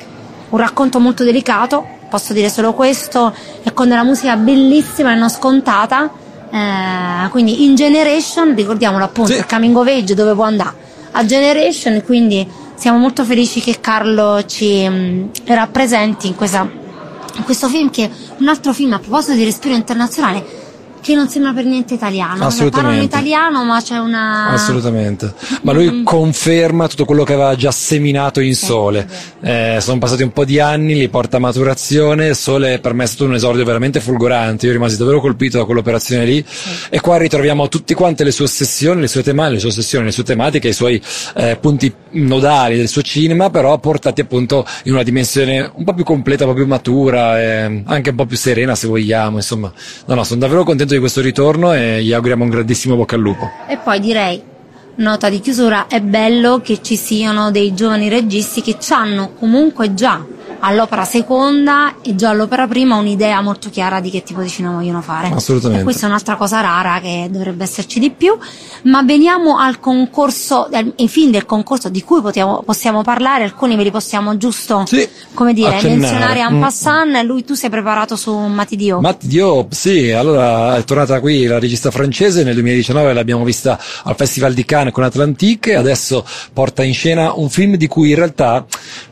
un 0.51 0.59
racconto 0.59 0.99
molto 1.01 1.25
delicato, 1.25 1.87
posso 2.09 2.33
dire 2.33 2.49
solo 2.49 2.73
questo, 2.73 3.35
e 3.63 3.73
con 3.73 3.89
della 3.89 4.05
musica 4.05 4.37
bellissima 4.37 5.13
e 5.13 5.17
non 5.17 5.29
scontata. 5.31 6.11
Eh, 6.51 7.29
quindi 7.31 7.65
in 7.65 7.75
Generation, 7.75 8.55
ricordiamolo 8.55 9.05
appunto, 9.05 9.33
Sì. 9.33 9.39
il 9.39 9.47
coming 9.47 9.75
of 9.77 9.87
age 9.87 10.15
dove 10.15 10.35
può 10.35 10.45
andare 10.45 10.75
a 11.13 11.25
Generation, 11.25 12.03
quindi 12.05 12.47
siamo 12.75 12.99
molto 12.99 13.25
felici 13.25 13.61
che 13.61 13.81
Carlo 13.81 14.45
ci 14.47 14.89
mm, 14.89 15.27
rappresenti 15.47 16.27
in, 16.29 16.35
questa- 16.35 16.69
in 17.37 17.45
questo 17.45 17.69
film 17.69 17.91
che 17.91 18.05
è 18.05 18.11
un 18.39 18.49
altro 18.49 18.73
film 18.73 18.93
a 18.93 18.99
proposito 18.99 19.35
di 19.35 19.45
respiro 19.45 19.75
internazionale 19.75 20.62
che 21.03 21.15
non 21.15 21.29
sembra 21.29 21.53
per 21.53 21.65
niente 21.65 21.95
italiano. 21.95 22.51
Cioè, 22.51 22.71
Parlano 22.71 22.95
Assolutamente. 22.95 23.05
italiano 23.05 23.65
ma 23.65 23.83
c'è 23.83 23.99
una... 23.99 24.51
Assolutamente, 24.51 25.35
ma 25.63 25.73
lui 25.73 26.03
conferma 26.05 26.87
tutto 26.89 27.05
quello 27.05 27.25
che 27.25 27.33
aveva 27.35 27.55
già 27.57 27.73
seminato 27.73 28.41
in 28.41 28.55
Sole. 28.55 29.07
Eh, 29.43 29.79
sono 29.81 29.99
passati 29.99 30.23
un 30.23 30.33
po' 30.33 30.45
di 30.45 30.61
anni, 30.61 30.95
li 30.95 31.09
porta 31.09 31.39
a 31.39 31.41
maturazione. 31.41 32.35
Sole 32.35 32.79
per 32.79 32.95
me 32.95 33.05
è 33.05 33.07
stato 33.07 33.25
un 33.25 33.35
esordio 33.35 33.65
veramente 33.65 34.01
folgorante. 34.01 34.67
Io 34.67 34.73
rimasi 34.73 34.97
davvero 34.97 35.21
colpito 35.21 35.59
da 35.59 35.65
quell'operazione 35.65 36.25
lì. 36.25 36.45
E 36.89 37.01
qua 37.01 37.17
ritroviamo 37.17 37.69
tutte 37.69 37.95
quante 37.95 38.23
le 38.23 38.31
sue 38.31 38.45
ossessioni, 38.45 39.01
le 39.01 39.09
sue 39.09 39.23
tematiche, 39.23 39.55
le 39.55 39.61
sue 39.61 39.69
ossessioni, 39.71 40.05
le 40.07 40.13
sue 40.13 40.23
tematiche, 40.23 40.69
i 40.69 40.73
suoi 40.73 41.03
eh, 41.35 41.57
punti 41.61 41.93
nodali 42.13 42.77
del 42.77 42.89
suo 42.89 43.03
cinema, 43.03 43.51
però 43.51 43.77
portati 43.79 44.21
appunto 44.21 44.65
in 44.85 44.93
una 44.93 45.03
dimensione 45.03 45.69
un 45.75 45.85
po' 45.85 45.95
più 45.95 46.05
completa, 46.05 46.45
un 46.45 46.51
po' 46.51 46.57
più 46.57 46.67
matura, 46.67 47.41
e 47.41 47.83
anche 47.85 48.11
un 48.11 48.17
po' 48.17 48.27
più 48.27 48.37
serena 48.37 48.77
se 48.77 48.87
vogliamo. 48.87 49.37
Insomma, 49.37 49.73
no, 50.07 50.15
no, 50.15 50.23
sono 50.23 50.39
davvero 50.39 50.63
contento 50.63 50.92
di 50.95 51.01
questo 51.01 51.21
ritorno 51.21 51.73
e 51.73 52.03
gli 52.03 52.13
auguriamo 52.13 52.45
un 52.45 52.51
grandissimo 52.51 52.97
bocca 52.97 53.17
al 53.17 53.23
lupo. 53.23 53.51
E 53.69 53.77
poi 53.77 54.01
direi, 54.01 54.43
nota 54.97 55.29
di 55.29 55.41
chiusura, 55.41 55.87
è 55.87 56.01
bello 56.01 56.61
che 56.61 56.81
ci 56.83 56.97
siano 56.97 57.51
dei 57.51 57.75
giovani 57.75 58.09
registi 58.09 58.63
che 58.63 58.77
hanno 58.91 59.33
comunque 59.39 59.95
già 59.95 60.25
all'opera 60.65 61.05
seconda 61.05 61.95
e 62.03 62.15
già 62.15 62.31
all'opera 62.31 62.67
prima 62.69 62.97
un'idea 62.97 63.41
molto 63.41 63.69
chiara 63.69 64.01
di 64.01 64.11
che 64.11 64.23
tipo 64.23 64.41
di 64.43 64.49
cinema 64.49 64.75
vogliono 64.77 65.01
fare. 65.03 65.29
Assolutamente. 65.29 65.81
E 65.83 65.85
questa 65.85 66.07
è 66.07 66.09
un'altra 66.09 66.37
cosa 66.37 66.61
rara 66.61 67.01
che 67.01 67.29
dovrebbe 67.31 67.65
esserci 67.65 67.99
di 67.99 68.11
più. 68.11 68.37
Ma 68.85 69.03
veniamo 69.03 69.59
al 69.59 69.81
concorso, 69.81 70.69
ai 70.73 71.09
film 71.09 71.31
del 71.33 71.47
concorso 71.47 71.89
di 71.89 72.03
cui 72.03 72.21
potiamo- 72.21 72.63
possiamo 72.65 73.03
parlare, 73.03 73.45
alcuni 73.45 73.75
ve 73.77 73.83
li 73.83 73.91
possiamo 73.91 74.37
giusto, 74.37 74.85
Sì, 74.87 75.07
come 75.35 75.53
dire, 75.53 75.75
accennare. 75.77 75.99
menzionare 75.99 76.41
en 76.41 76.57
Mm. 76.57 76.61
passant. 76.61 77.23
Lui 77.25 77.45
tu 77.45 77.55
sei 77.55 77.69
preparato 77.71 78.15
su 78.17 78.33
Matti 78.37 78.77
Dio. 78.77 79.01
Matti 79.01 79.27
Diop, 79.27 79.73
sì, 79.73 80.11
allora 80.13 80.77
è 80.77 80.85
tornata 80.85 81.19
qui 81.21 81.47
la 81.47 81.59
regista 81.59 81.91
francese, 81.91 82.45
nel 82.45 82.55
2019 82.55 83.13
l'abbiamo 83.13 83.43
vista 83.45 83.79
al 84.05 84.15
Festival 84.17 84.53
di 84.55 84.65
Cannes 84.65 84.93
con 84.93 85.03
Atlantique, 85.05 85.75
adesso 85.75 86.25
porta 86.53 86.83
in 86.85 86.95
scena 86.95 87.33
un 87.35 87.49
film 87.51 87.75
di 87.77 87.87
cui 87.89 88.11
in 88.11 88.17
realtà 88.17 88.65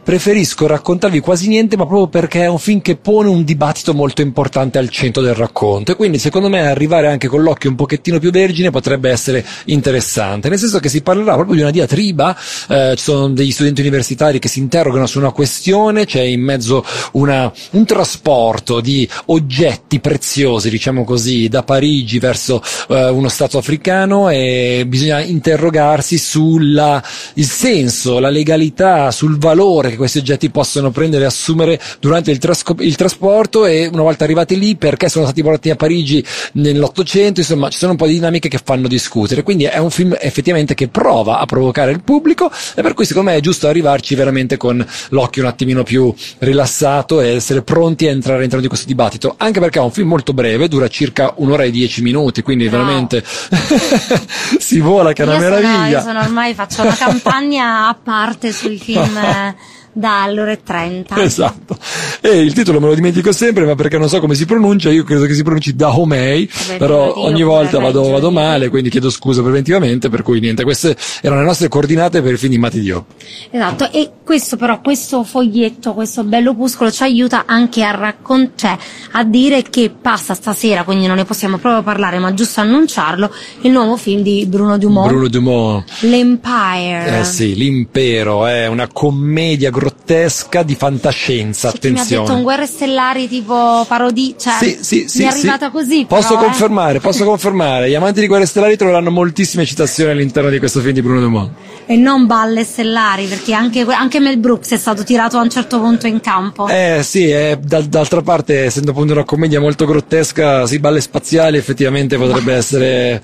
preferisco 0.02 0.66
raccontarvi 0.66 1.20
quasi 1.20 1.39
quasi 1.40 1.48
niente, 1.48 1.76
ma 1.76 1.86
proprio 1.86 2.08
perché 2.08 2.42
è 2.42 2.48
un 2.48 2.58
film 2.58 2.82
che 2.82 2.96
pone 2.96 3.28
un 3.28 3.44
dibattito 3.44 3.94
molto 3.94 4.20
importante 4.20 4.76
al 4.76 4.90
centro 4.90 5.22
del 5.22 5.34
racconto. 5.34 5.92
E 5.92 5.96
quindi, 5.96 6.18
secondo 6.18 6.50
me, 6.50 6.66
arrivare 6.66 7.06
anche 7.06 7.28
con 7.28 7.42
l'occhio 7.42 7.70
un 7.70 7.76
pochettino 7.76 8.18
più 8.18 8.30
vergine 8.30 8.70
potrebbe 8.70 9.10
essere 9.10 9.44
interessante. 9.66 10.50
Nel 10.50 10.58
senso 10.58 10.78
che 10.80 10.90
si 10.90 11.00
parlerà 11.02 11.34
proprio 11.34 11.54
di 11.54 11.62
una 11.62 11.70
diatriba, 11.70 12.36
eh, 12.68 12.94
ci 12.96 13.02
sono 13.02 13.28
degli 13.30 13.52
studenti 13.52 13.80
universitari 13.80 14.38
che 14.38 14.48
si 14.48 14.58
interrogano 14.58 15.06
su 15.06 15.18
una 15.18 15.30
questione, 15.30 16.04
c'è 16.04 16.20
in 16.20 16.42
mezzo 16.42 16.84
una, 17.12 17.50
un 17.70 17.84
trasporto 17.86 18.80
di 18.80 19.08
oggetti 19.26 20.00
preziosi, 20.00 20.68
diciamo 20.68 21.04
così, 21.04 21.48
da 21.48 21.62
Parigi 21.62 22.18
verso 22.18 22.62
eh, 22.88 23.08
uno 23.08 23.28
stato 23.28 23.56
africano 23.56 24.28
e 24.28 24.84
bisogna 24.86 25.20
interrogarsi 25.20 26.18
sul 26.18 27.02
senso, 27.34 28.18
la 28.18 28.30
legalità, 28.30 29.10
sul 29.10 29.38
valore 29.38 29.90
che 29.90 29.96
questi 29.96 30.18
oggetti 30.18 30.50
possono 30.50 30.90
prendere 30.90 31.24
assumere 31.30 31.80
durante 32.00 32.30
il, 32.30 32.38
trasco- 32.38 32.76
il 32.80 32.96
trasporto 32.96 33.64
e 33.64 33.86
una 33.86 34.02
volta 34.02 34.24
arrivati 34.24 34.58
lì 34.58 34.76
perché 34.76 35.08
sono 35.08 35.24
stati 35.24 35.42
portati 35.42 35.70
a 35.70 35.76
Parigi 35.76 36.24
nell'Ottocento, 36.54 37.40
insomma 37.40 37.68
ci 37.70 37.78
sono 37.78 37.92
un 37.92 37.96
po' 37.96 38.06
di 38.06 38.14
dinamiche 38.14 38.48
che 38.48 38.60
fanno 38.62 38.88
discutere, 38.88 39.42
quindi 39.42 39.64
è 39.64 39.78
un 39.78 39.90
film 39.90 40.16
effettivamente 40.18 40.74
che 40.74 40.88
prova 40.88 41.38
a 41.38 41.46
provocare 41.46 41.92
il 41.92 42.02
pubblico 42.02 42.50
e 42.74 42.82
per 42.82 42.94
cui 42.94 43.04
secondo 43.04 43.30
me 43.30 43.36
è 43.36 43.40
giusto 43.40 43.68
arrivarci 43.68 44.14
veramente 44.14 44.56
con 44.56 44.84
l'occhio 45.10 45.42
un 45.42 45.48
attimino 45.48 45.82
più 45.82 46.12
rilassato 46.38 47.20
e 47.20 47.34
essere 47.34 47.62
pronti 47.62 48.06
a 48.06 48.10
entrare 48.10 48.38
all'interno 48.38 48.62
di 48.62 48.68
questo 48.68 48.86
dibattito, 48.86 49.34
anche 49.38 49.60
perché 49.60 49.78
è 49.78 49.82
un 49.82 49.92
film 49.92 50.08
molto 50.08 50.32
breve, 50.32 50.68
dura 50.68 50.88
circa 50.88 51.34
un'ora 51.36 51.64
e 51.64 51.70
dieci 51.70 52.02
minuti, 52.02 52.42
quindi 52.42 52.64
no. 52.64 52.70
veramente 52.72 53.24
si 54.58 54.80
vola 54.80 55.12
che 55.12 55.22
è 55.22 55.26
una 55.26 55.34
io 55.34 55.40
meraviglia. 55.40 55.70
Sono, 55.72 55.88
io 55.88 56.00
sono 56.00 56.20
ormai 56.20 56.54
faccio 56.54 56.82
una 56.82 56.94
campagna 56.98 57.88
a 57.88 57.96
parte 58.02 58.52
sui 58.52 58.78
film 58.78 59.18
da 59.92 60.22
all'ora 60.22 60.52
e 60.52 60.62
30. 60.62 61.22
Esatto. 61.22 61.76
E 62.20 62.40
il 62.40 62.52
titolo 62.52 62.80
me 62.80 62.86
lo 62.86 62.94
dimentico 62.94 63.32
sempre, 63.32 63.64
ma 63.64 63.74
perché 63.74 63.98
non 63.98 64.08
so 64.08 64.20
come 64.20 64.34
si 64.34 64.46
pronuncia, 64.46 64.90
io 64.90 65.04
credo 65.04 65.24
che 65.26 65.34
si 65.34 65.42
pronunci 65.42 65.74
Dahomey, 65.74 66.48
però 66.78 67.14
ogni 67.16 67.42
volta 67.42 67.78
vado, 67.78 68.08
vado, 68.10 68.30
male, 68.30 68.68
quindi 68.68 68.90
chiedo 68.90 69.10
scusa 69.10 69.42
preventivamente, 69.42 70.08
per 70.08 70.22
cui 70.22 70.40
niente, 70.40 70.62
queste 70.62 70.96
erano 71.22 71.40
le 71.40 71.46
nostre 71.46 71.68
coordinate 71.68 72.22
per 72.22 72.32
il 72.32 72.38
film 72.38 72.52
di 72.52 72.58
Matti 72.58 72.80
Dio. 72.80 73.06
Esatto, 73.50 73.90
e 73.92 74.10
questo 74.24 74.56
però, 74.56 74.80
questo 74.80 75.24
foglietto, 75.24 75.94
questo 75.94 76.24
bello 76.24 76.50
opuscolo 76.50 76.90
ci 76.90 77.02
aiuta 77.02 77.44
anche 77.46 77.82
a 77.82 77.90
raccontare, 77.90 78.48
cioè, 78.56 78.76
a 79.12 79.24
dire 79.24 79.62
che 79.62 79.90
passa 79.90 80.34
stasera, 80.34 80.84
quindi 80.84 81.06
non 81.06 81.16
ne 81.16 81.24
possiamo 81.24 81.58
proprio 81.58 81.82
parlare, 81.82 82.18
ma 82.18 82.32
giusto 82.34 82.60
annunciarlo, 82.60 83.32
il 83.62 83.70
nuovo 83.70 83.96
film 83.96 84.22
di 84.22 84.46
Bruno 84.46 84.78
Dumont. 84.78 85.08
Bruno 85.08 85.28
Dumont. 85.28 85.84
L'Empire. 86.00 87.20
Eh 87.20 87.24
sì, 87.24 87.54
l'impero, 87.54 88.46
è 88.46 88.66
una 88.66 88.88
commedia 88.92 89.70
grottesca 89.80 90.62
di 90.62 90.74
fantascienza, 90.74 91.70
sì, 91.70 91.76
attenzione. 91.76 92.10
Mi 92.10 92.16
ha 92.16 92.20
detto 92.20 92.36
un 92.36 92.42
Guerre 92.42 92.66
Stellari 92.66 93.28
tipo 93.28 93.84
parodì, 93.88 94.34
cioè 94.38 94.54
sì, 94.60 94.78
sì, 94.80 95.08
sì, 95.08 95.18
mi 95.18 95.24
è 95.24 95.28
arrivata 95.28 95.66
sì. 95.66 95.72
così. 95.72 96.04
Posso 96.06 96.34
però, 96.34 96.46
confermare, 96.46 96.98
eh. 96.98 97.00
posso 97.00 97.24
confermare. 97.24 97.88
Gli 97.88 97.94
amanti 97.94 98.20
di 98.20 98.26
Guerre 98.26 98.46
Stellari 98.46 98.76
troveranno 98.76 99.10
moltissime 99.10 99.64
citazioni 99.64 100.10
all'interno 100.10 100.50
di 100.50 100.58
questo 100.58 100.80
film 100.80 100.92
di 100.92 101.02
Bruno 101.02 101.20
Dumont. 101.20 101.50
E 101.86 101.96
non 101.96 102.26
balle 102.26 102.62
stellari, 102.62 103.26
perché 103.26 103.52
anche, 103.52 103.84
anche 103.88 104.20
Mel 104.20 104.38
Brooks 104.38 104.72
è 104.72 104.76
stato 104.76 105.02
tirato 105.02 105.38
a 105.38 105.42
un 105.42 105.50
certo 105.50 105.80
punto 105.80 106.06
in 106.06 106.20
campo. 106.20 106.68
Eh 106.68 107.00
sì, 107.02 107.30
eh, 107.30 107.58
d'altra 107.60 108.22
parte, 108.22 108.64
essendo 108.66 108.92
appunto 108.92 109.12
una 109.12 109.24
commedia 109.24 109.60
molto 109.60 109.86
grottesca, 109.86 110.66
sì, 110.66 110.78
balle 110.78 111.00
spaziali 111.00 111.56
effettivamente 111.56 112.16
potrebbe 112.16 112.54
essere 112.54 113.20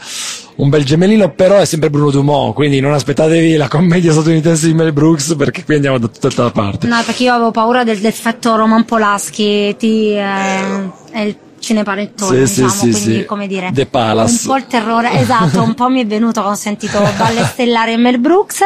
un 0.57 0.69
bel 0.69 0.85
gemellino, 0.85 1.33
però 1.33 1.59
è 1.59 1.65
sempre 1.65 1.91
Bruno 1.91 2.11
Dumont, 2.11 2.55
quindi 2.55 2.81
non 2.81 2.93
aspettatevi 2.93 3.57
la 3.57 3.69
commedia 3.69 4.13
statunitense 4.13 4.67
di 4.67 4.75
Mel 4.75 4.93
Brooks 4.93 5.35
perché 5.37 5.65
qui 5.65 5.75
andiamo 5.75 5.99
da 5.99 6.09
tutta 6.09 6.43
la 6.43 6.51
parte. 6.51 6.87
No, 6.87 7.03
perché 7.05 7.25
io 7.25 7.35
avevo 7.35 7.51
paura 7.51 7.85
del 7.85 7.99
deffetto 7.99 8.57
Roman 8.57 8.85
Polaschi, 8.85 9.75
ti, 9.77 10.13
eh, 10.13 10.91
è 11.11 11.21
il 11.21 11.37
cinepanettone, 11.67 12.47
sì, 12.47 12.63
diciamo, 12.63 12.71
sì, 12.71 12.91
quindi 12.91 13.19
sì. 13.21 13.25
come 13.25 13.47
dire, 13.49 13.71
The 13.73 13.87
Palace. 13.87 14.39
un 14.43 14.47
po' 14.47 14.57
il 14.57 14.67
terrore, 14.67 15.11
esatto, 15.19 15.63
un 15.63 15.75
po' 15.75 15.89
mi 15.89 16.03
è 16.03 16.07
venuto 16.07 16.41
ho 16.41 16.55
sentito 16.55 17.01
Balle 17.17 17.45
Stellari 17.45 17.93
e 17.93 17.97
Mel 17.97 18.19
Brooks, 18.19 18.61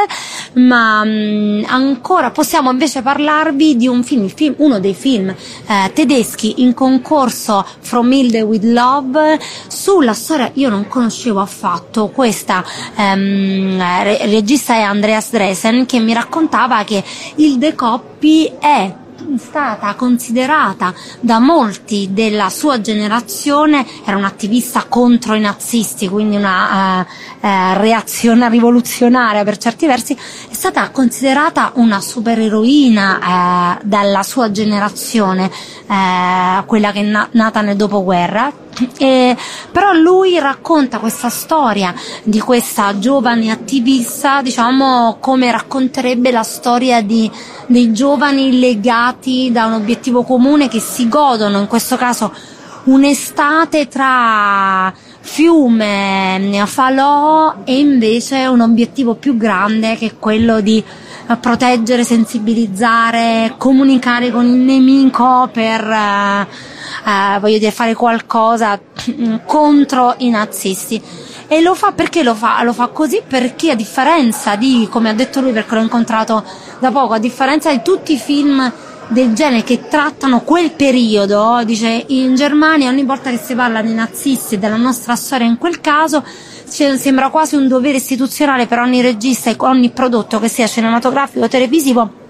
ma 0.55 1.03
mh, 1.03 1.65
ancora 1.67 2.31
possiamo 2.31 2.71
invece 2.71 3.01
parlarvi 3.01 3.77
di 3.77 3.87
un 3.87 4.05
film, 4.05 4.29
film 4.29 4.55
uno 4.59 4.79
dei 4.81 4.95
film 4.95 5.31
eh, 5.31 5.91
tedeschi 5.95 6.63
in 6.63 6.75
concorso 6.75 7.67
From 7.81 8.13
Hilde 8.13 8.43
with 8.43 8.65
Love 8.65 9.39
sulla 9.67 10.13
storia, 10.13 10.51
io 10.55 10.69
non 10.69 10.87
conoscevo 10.87 11.41
affatto 11.41 12.09
questa 12.09 12.63
ehm, 12.97 13.79
re- 14.03 14.27
regista 14.27 14.75
è 14.75 14.83
Andreas 14.83 15.31
Dresen 15.31 15.87
che 15.87 15.99
mi 16.01 16.13
raccontava 16.13 16.85
che 16.85 17.03
Hilde 17.37 17.75
Coppi 17.75 18.53
è 18.61 19.00
stata 19.39 19.95
considerata 19.95 20.95
da 21.21 21.39
molti 21.39 22.11
della 22.13 22.49
sua 22.51 22.81
generazione, 22.81 23.87
era 24.05 24.17
un'attivista 24.17 24.85
contro 24.89 25.35
i 25.35 25.41
nazisti, 25.41 26.09
quindi 26.09 26.37
una 26.37 27.01
uh, 27.01 27.47
uh, 27.47 27.49
reazione 27.77 28.49
rivoluzionaria 28.49 29.45
per 29.45 29.57
certi 29.57 29.87
versi, 29.87 30.15
è 30.15 30.55
stata 30.55 30.91
considerata 30.91 31.73
una 31.75 32.01
supereroina 32.01 33.79
uh, 33.79 33.87
dalla 33.87 34.23
sua 34.23 34.51
generazione, 34.51 35.51
quella 36.67 36.93
che 36.93 37.01
è 37.01 37.03
na- 37.03 37.29
nata 37.33 37.63
nel 37.63 37.75
dopoguerra, 37.75 38.53
e, 38.99 39.37
però 39.71 39.93
lui 39.93 40.39
racconta 40.39 40.99
questa 40.99 41.29
storia 41.29 41.95
di 42.23 42.41
questa 42.41 42.99
giovane 42.99 43.51
attivista, 43.51 44.43
diciamo 44.43 45.19
come 45.21 45.51
racconterebbe 45.51 46.31
la 46.31 46.43
storia 46.43 47.03
di, 47.03 47.31
dei 47.67 47.93
giovani 47.93 48.59
legati 48.59 49.51
da 49.53 49.67
un 49.67 49.75
obiettivo 49.75 50.23
comune 50.23 50.69
che 50.69 50.81
si 50.81 51.09
godono, 51.09 51.59
in 51.59 51.67
questo 51.67 51.97
caso 51.97 52.33
un'estate 52.85 53.89
tra 53.89 54.93
fiume, 55.21 56.63
falò 56.67 57.57
e 57.65 57.79
invece 57.79 58.47
un 58.47 58.61
obiettivo 58.61 59.15
più 59.15 59.37
grande 59.37 59.97
che 59.97 60.07
è 60.07 60.19
quello 60.19 60.61
di 60.61 60.83
proteggere, 61.39 62.05
sensibilizzare, 62.05 63.55
comunicare 63.57 64.31
con 64.31 64.47
il 64.47 64.59
nemico 64.59 65.49
per 65.53 65.81
eh, 65.81 66.47
eh, 67.05 67.39
voglio 67.39 67.59
dire 67.59 67.71
fare 67.71 67.95
qualcosa 67.95 68.79
contro 69.45 70.15
i 70.19 70.31
nazisti. 70.31 71.01
E 71.49 71.61
lo 71.61 71.75
fa 71.75 71.93
perché 71.93 72.23
lo 72.23 72.35
fa? 72.35 72.63
Lo 72.63 72.73
fa 72.73 72.89
così 72.89 73.23
perché 73.27 73.73
a 73.73 73.75
differenza 73.75 74.55
di, 74.57 74.87
come 74.91 75.09
ha 75.09 75.15
detto 75.15 75.41
lui 75.41 75.53
perché 75.53 75.75
l'ho 75.75 75.83
incontrato 75.83 76.45
da 76.79 76.91
poco, 76.91 77.15
a 77.15 77.19
differenza 77.19 77.71
di 77.71 77.83
tutti 77.83 78.13
i 78.13 78.19
film 78.19 78.73
del 79.09 79.33
genere 79.35 79.65
che 79.65 79.89
trattano 79.89 80.43
quel 80.43 80.71
periodo, 80.71 81.61
dice 81.65 82.05
in 82.09 82.37
Germania 82.37 82.89
ogni 82.89 83.05
volta 83.05 83.31
che 83.31 83.39
si 83.39 83.57
parla 83.57 83.83
di 83.83 83.93
nazisti 83.93 84.55
e 84.55 84.59
della 84.59 84.77
nostra 84.77 85.17
storia 85.17 85.47
in 85.47 85.59
quel 85.59 85.81
caso 85.81 86.23
sembra 86.65 87.31
quasi 87.31 87.57
un 87.57 87.67
dovere 87.67 87.97
istituzionale 87.97 88.69
per 88.69 88.79
ogni 88.79 89.01
regista 89.01 89.51
e 89.51 89.57
ogni 89.59 89.91
prodotto 89.91 90.39
che 90.39 90.47
sia 90.47 90.69
cinematografico 90.69 91.45
o 91.45 91.49
televisivo 91.49 92.29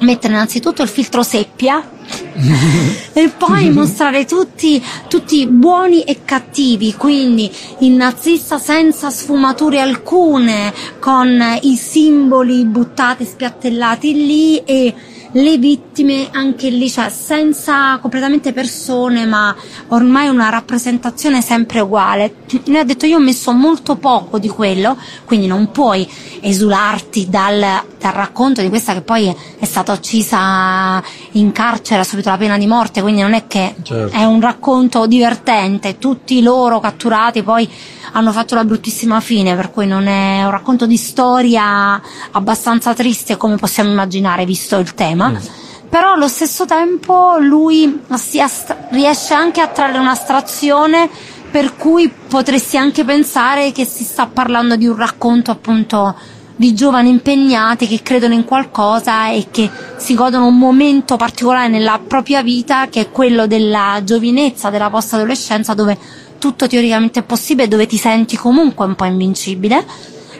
mettere 0.00 0.34
innanzitutto 0.34 0.82
il 0.82 0.88
filtro 0.88 1.22
seppia 1.22 1.82
e 3.12 3.28
poi 3.36 3.70
mostrare 3.70 4.24
tutti, 4.24 4.82
tutti 5.08 5.46
buoni 5.46 6.02
e 6.02 6.24
cattivi, 6.24 6.94
quindi 6.94 7.50
il 7.80 7.92
nazista 7.92 8.58
senza 8.58 9.10
sfumature 9.10 9.80
alcune, 9.80 10.72
con 10.98 11.42
i 11.62 11.76
simboli 11.76 12.64
buttati, 12.64 13.24
spiattellati 13.24 14.14
lì 14.14 14.56
e 14.64 14.94
le 15.32 15.58
vittime 15.58 16.28
anche 16.32 16.70
lì, 16.70 16.90
cioè 16.90 17.08
senza 17.08 17.98
completamente 17.98 18.52
persone, 18.52 19.26
ma 19.26 19.54
ormai 19.88 20.28
una 20.28 20.48
rappresentazione 20.48 21.40
sempre 21.42 21.80
uguale. 21.80 22.34
Mi 22.66 22.78
ha 22.78 22.84
detto 22.84 23.06
io 23.06 23.16
ho 23.16 23.20
messo 23.20 23.52
molto 23.52 23.96
poco 23.96 24.38
di 24.38 24.48
quello, 24.48 24.96
quindi 25.24 25.46
non 25.46 25.70
puoi 25.70 26.08
esularti 26.40 27.28
dal, 27.28 27.82
dal 27.98 28.12
racconto 28.12 28.60
di 28.60 28.68
questa 28.68 28.92
che 28.92 29.02
poi 29.02 29.34
è 29.58 29.64
stata 29.64 29.92
uccisa 29.92 31.02
in 31.32 31.52
carcere, 31.52 32.00
ha 32.00 32.04
subito 32.04 32.28
la 32.30 32.36
pena 32.36 32.58
di 32.58 32.66
morte, 32.66 33.00
quindi 33.02 33.20
non 33.22 33.34
è 33.34 33.46
che 33.46 33.74
Certo. 33.82 34.16
è 34.16 34.24
un 34.24 34.40
racconto 34.40 35.06
divertente, 35.06 35.98
tutti 35.98 36.42
loro 36.42 36.80
catturati 36.80 37.42
poi 37.42 37.68
hanno 38.12 38.32
fatto 38.32 38.54
la 38.54 38.64
bruttissima 38.64 39.20
fine, 39.20 39.54
per 39.54 39.70
cui 39.70 39.86
non 39.86 40.06
è 40.06 40.42
un 40.44 40.50
racconto 40.50 40.86
di 40.86 40.96
storia 40.96 42.00
abbastanza 42.32 42.94
triste 42.94 43.36
come 43.36 43.56
possiamo 43.56 43.90
immaginare 43.90 44.44
visto 44.44 44.76
il 44.78 44.94
tema. 44.94 45.32
Però 45.88 46.12
allo 46.12 46.28
stesso 46.28 46.64
tempo 46.66 47.36
lui 47.38 48.02
si 48.14 48.40
ast- 48.40 48.76
riesce 48.90 49.34
anche 49.34 49.60
a 49.60 49.66
trarre 49.68 49.98
un'astrazione 49.98 51.08
per 51.50 51.76
cui 51.76 52.08
potresti 52.08 52.76
anche 52.76 53.04
pensare 53.04 53.72
che 53.72 53.84
si 53.84 54.04
sta 54.04 54.26
parlando 54.28 54.76
di 54.76 54.86
un 54.86 54.94
racconto 54.94 55.50
appunto 55.50 56.14
di 56.60 56.74
giovani 56.74 57.08
impegnati 57.08 57.86
che 57.86 58.02
credono 58.02 58.34
in 58.34 58.44
qualcosa 58.44 59.30
e 59.30 59.46
che 59.50 59.70
si 59.96 60.14
godono 60.14 60.44
un 60.44 60.58
momento 60.58 61.16
particolare 61.16 61.68
nella 61.68 61.98
propria 62.06 62.42
vita 62.42 62.88
che 62.88 63.00
è 63.00 63.10
quello 63.10 63.46
della 63.46 64.02
giovinezza, 64.04 64.68
della 64.68 64.90
post-adolescenza 64.90 65.72
dove 65.72 65.96
tutto 66.36 66.66
teoricamente 66.66 67.20
è 67.20 67.22
possibile, 67.22 67.66
dove 67.66 67.86
ti 67.86 67.96
senti 67.96 68.36
comunque 68.36 68.84
un 68.84 68.94
po' 68.94 69.06
invincibile. 69.06 69.86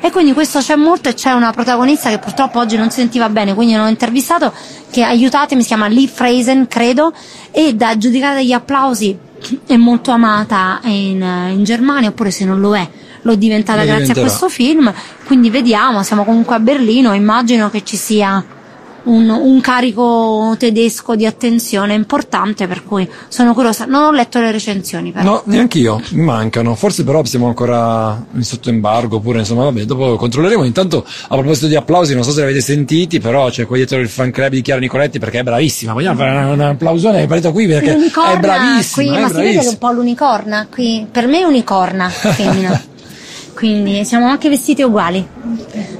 E 0.02 0.10
quindi 0.10 0.34
questo 0.34 0.58
c'è 0.58 0.76
molto 0.76 1.08
e 1.08 1.14
c'è 1.14 1.32
una 1.32 1.52
protagonista 1.52 2.10
che 2.10 2.18
purtroppo 2.18 2.58
oggi 2.58 2.76
non 2.76 2.90
si 2.90 3.00
sentiva 3.00 3.30
bene, 3.30 3.54
quindi 3.54 3.72
non 3.72 3.86
ho 3.86 3.88
intervistato, 3.88 4.52
che 4.90 5.02
aiutatemi, 5.02 5.62
si 5.62 5.68
chiama 5.68 5.88
Lee 5.88 6.06
Frazen, 6.06 6.68
credo, 6.68 7.14
e 7.50 7.72
da 7.74 7.96
giudicare 7.96 8.34
dagli 8.34 8.52
applausi 8.52 9.16
è 9.66 9.76
molto 9.76 10.10
amata 10.10 10.80
in, 10.84 11.22
in 11.52 11.64
Germania, 11.64 12.10
oppure 12.10 12.30
se 12.30 12.44
non 12.44 12.60
lo 12.60 12.76
è, 12.76 12.86
l'ho 13.22 13.34
diventata 13.34 13.80
Lo 13.84 13.86
grazie 13.86 14.12
a 14.12 14.20
questo 14.20 14.48
film, 14.48 14.92
quindi 15.26 15.50
vediamo, 15.50 16.02
siamo 16.02 16.24
comunque 16.24 16.54
a 16.56 16.60
Berlino, 16.60 17.14
immagino 17.14 17.70
che 17.70 17.82
ci 17.84 17.96
sia 17.96 18.44
un, 19.02 19.28
un 19.30 19.60
carico 19.60 20.54
tedesco 20.58 21.14
di 21.16 21.24
attenzione 21.26 21.94
importante, 21.94 22.66
per 22.66 22.84
cui 22.84 23.08
sono 23.28 23.54
curiosa. 23.54 23.86
Non 23.86 24.02
ho 24.02 24.10
letto 24.10 24.40
le 24.40 24.50
recensioni, 24.50 25.12
però. 25.12 25.24
No, 25.24 25.42
neanche 25.46 25.78
io, 25.78 26.00
mi 26.10 26.22
mancano. 26.22 26.74
Forse 26.74 27.04
però 27.04 27.24
siamo 27.24 27.46
ancora 27.46 28.22
in 28.34 28.42
sotto 28.42 28.68
embargo, 28.68 29.16
oppure 29.16 29.38
insomma, 29.38 29.64
vabbè, 29.64 29.84
dopo 29.84 30.16
controlleremo. 30.16 30.64
Intanto, 30.64 31.04
a 31.04 31.34
proposito 31.36 31.66
di 31.66 31.76
applausi, 31.76 32.14
non 32.14 32.24
so 32.24 32.30
se 32.30 32.38
li 32.38 32.44
avete 32.44 32.60
sentiti, 32.60 33.20
però 33.20 33.48
c'è 33.48 33.66
qua 33.66 33.76
dietro 33.76 33.98
il 33.98 34.08
fan 34.08 34.30
club 34.30 34.50
di 34.50 34.62
Chiara 34.62 34.80
Nicoletti 34.80 35.18
perché 35.18 35.40
è 35.40 35.42
bravissima. 35.42 35.92
Vogliamo 35.92 36.18
fare 36.18 36.44
un, 36.44 36.52
un 36.52 36.60
applausone 36.60 37.26
partito 37.26 37.52
qui 37.52 37.66
perché 37.66 37.92
L'unicorna 37.92 38.32
è 38.32 38.38
bravissima, 38.38 39.06
qui, 39.10 39.16
è 39.16 39.20
ma 39.20 39.28
si 39.28 39.34
vede 39.34 39.42
bravissima. 39.52 39.70
un 39.70 39.78
po' 39.78 39.92
l'unicorna 39.92 40.66
qui. 40.70 41.06
Per 41.10 41.26
me 41.26 41.40
è 41.40 41.44
unicorna 41.44 42.08
femmina. 42.10 42.82
Quindi 43.60 44.06
siamo 44.06 44.26
anche 44.26 44.48
vestiti 44.48 44.80
uguali. 44.80 45.22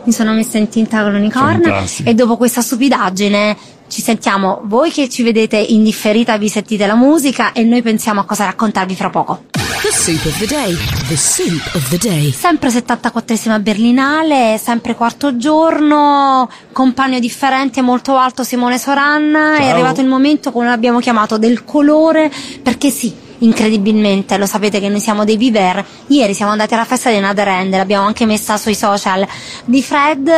Mi 0.05 0.13
sono 0.13 0.33
messa 0.33 0.57
in 0.57 0.71
tinta 0.71 1.03
con 1.03 1.29
Fantastico. 1.31 2.09
e 2.09 2.15
dopo 2.15 2.39
questa 2.39 2.63
stupidaggine 2.63 3.55
ci 3.87 4.01
sentiamo 4.01 4.63
voi 4.65 4.91
che 4.91 5.11
ci 5.11 5.23
vedete 5.23 5.59
in 5.59 5.83
differita, 5.83 6.39
vi 6.39 6.49
sentite 6.49 6.87
la 6.87 6.95
musica 6.95 7.53
e 7.53 7.63
noi 7.63 7.83
pensiamo 7.83 8.21
a 8.21 8.25
cosa 8.25 8.47
raccontarvi 8.47 8.95
fra 8.95 9.11
poco. 9.11 9.45
The 9.83 9.91
soup 9.93 10.25
of 10.25 10.39
the 10.39 10.47
day. 10.47 10.75
The 11.09 11.17
soup 11.17 11.75
of 11.75 11.89
the 11.91 11.99
day. 11.99 12.33
Sempre 12.33 12.71
74esima 12.71 13.61
Berlinale, 13.61 14.59
sempre 14.59 14.95
quarto 14.95 15.37
giorno, 15.37 16.49
compagno 16.73 17.19
differente 17.19 17.83
molto 17.83 18.17
alto 18.17 18.43
Simone 18.43 18.79
Soranna, 18.79 19.57
è 19.57 19.65
Ciao. 19.65 19.71
arrivato 19.71 20.01
il 20.01 20.07
momento 20.07 20.51
come 20.51 20.67
l'abbiamo 20.67 20.99
chiamato 20.99 21.37
del 21.37 21.65
colore, 21.65 22.33
perché 22.63 22.89
sì, 22.89 23.15
incredibilmente, 23.41 24.37
lo 24.37 24.47
sapete 24.47 24.81
che 24.81 24.89
noi 24.89 25.01
siamo 25.01 25.25
dei 25.25 25.37
viver, 25.37 25.85
ieri 26.09 26.35
siamo 26.35 26.53
andati 26.53 26.75
alla 26.75 26.85
festa 26.85 27.11
di 27.11 27.17
Another 27.17 27.49
End, 27.49 27.73
l'abbiamo 27.73 28.07
anche 28.07 28.27
messa 28.27 28.57
sui 28.57 28.75
social, 28.75 29.27
di 29.65 29.83
Fred, 29.83 30.31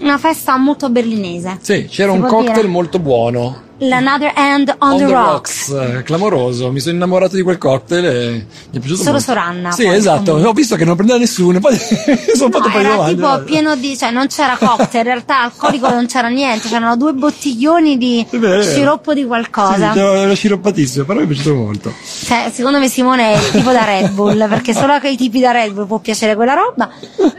una 0.00 0.18
festa 0.18 0.56
molto 0.56 0.90
berlinese. 0.90 1.58
Sì, 1.60 1.86
c'era 1.86 2.12
un 2.12 2.20
cocktail 2.20 2.54
dire? 2.54 2.68
molto 2.68 2.98
buono. 2.98 3.62
L'Another 3.78 4.32
End 4.36 4.74
on, 4.78 4.96
the, 4.98 5.04
Rocks. 5.06 5.68
eh, 5.70 6.02
clamoroso. 6.04 6.70
Mi 6.70 6.80
sono 6.80 6.94
innamorato 6.94 7.34
di 7.36 7.42
quel 7.42 7.58
cocktail 7.58 8.04
e 8.04 8.30
mi 8.30 8.44
è 8.70 8.78
piaciuto 8.78 8.96
Solo 8.96 9.10
molto. 9.12 9.24
Soranna, 9.24 9.70
Sì, 9.72 9.84
poi, 9.84 9.96
esatto. 9.96 10.22
comunque. 10.24 10.48
Ho 10.48 10.52
visto 10.52 10.76
che 10.76 10.84
non 10.84 10.94
prendeva 10.94 11.18
nessuno, 11.18 11.58
poi 11.58 11.76
sono 12.34 12.50
fatto 12.50 12.68
No, 12.68 12.72
poi 12.72 12.84
era 12.84 13.04
tipo 13.06 13.42
pieno 13.44 13.74
di, 13.76 13.96
cioè 13.96 14.10
non 14.10 14.26
c'era 14.28 14.56
cocktail, 14.56 15.04
in 15.04 15.12
realtà 15.12 15.42
alcolico 15.42 15.88
non 15.90 16.06
c'era 16.06 16.28
niente, 16.28 16.68
c'erano 16.68 16.96
due 16.96 17.12
bottiglioni 17.12 17.98
di 17.98 18.24
vero. 18.30 18.62
sciroppo 18.62 19.12
di 19.12 19.24
qualcosa. 19.24 19.92
Sì, 19.92 19.98
era 19.98 20.34
sciroppatissimo, 20.34 21.04
però 21.04 21.18
mi 21.20 21.24
è 21.24 21.28
piaciuto 21.28 21.54
molto. 21.54 21.92
Cioè, 22.26 22.50
secondo 22.52 22.78
me 22.78 22.88
Simone 22.88 23.32
è 23.34 23.36
il 23.36 23.50
tipo 23.50 23.70
da 23.72 23.84
Red 23.84 24.10
Bull, 24.12 24.48
perché 24.48 24.72
solo 24.72 24.92
a 24.92 25.00
quei 25.00 25.16
tipi 25.16 25.40
da 25.40 25.50
Red 25.50 25.72
Bull 25.72 25.86
può 25.86 25.98
piacere 25.98 26.34
quella 26.36 26.54
roba. 26.54 26.88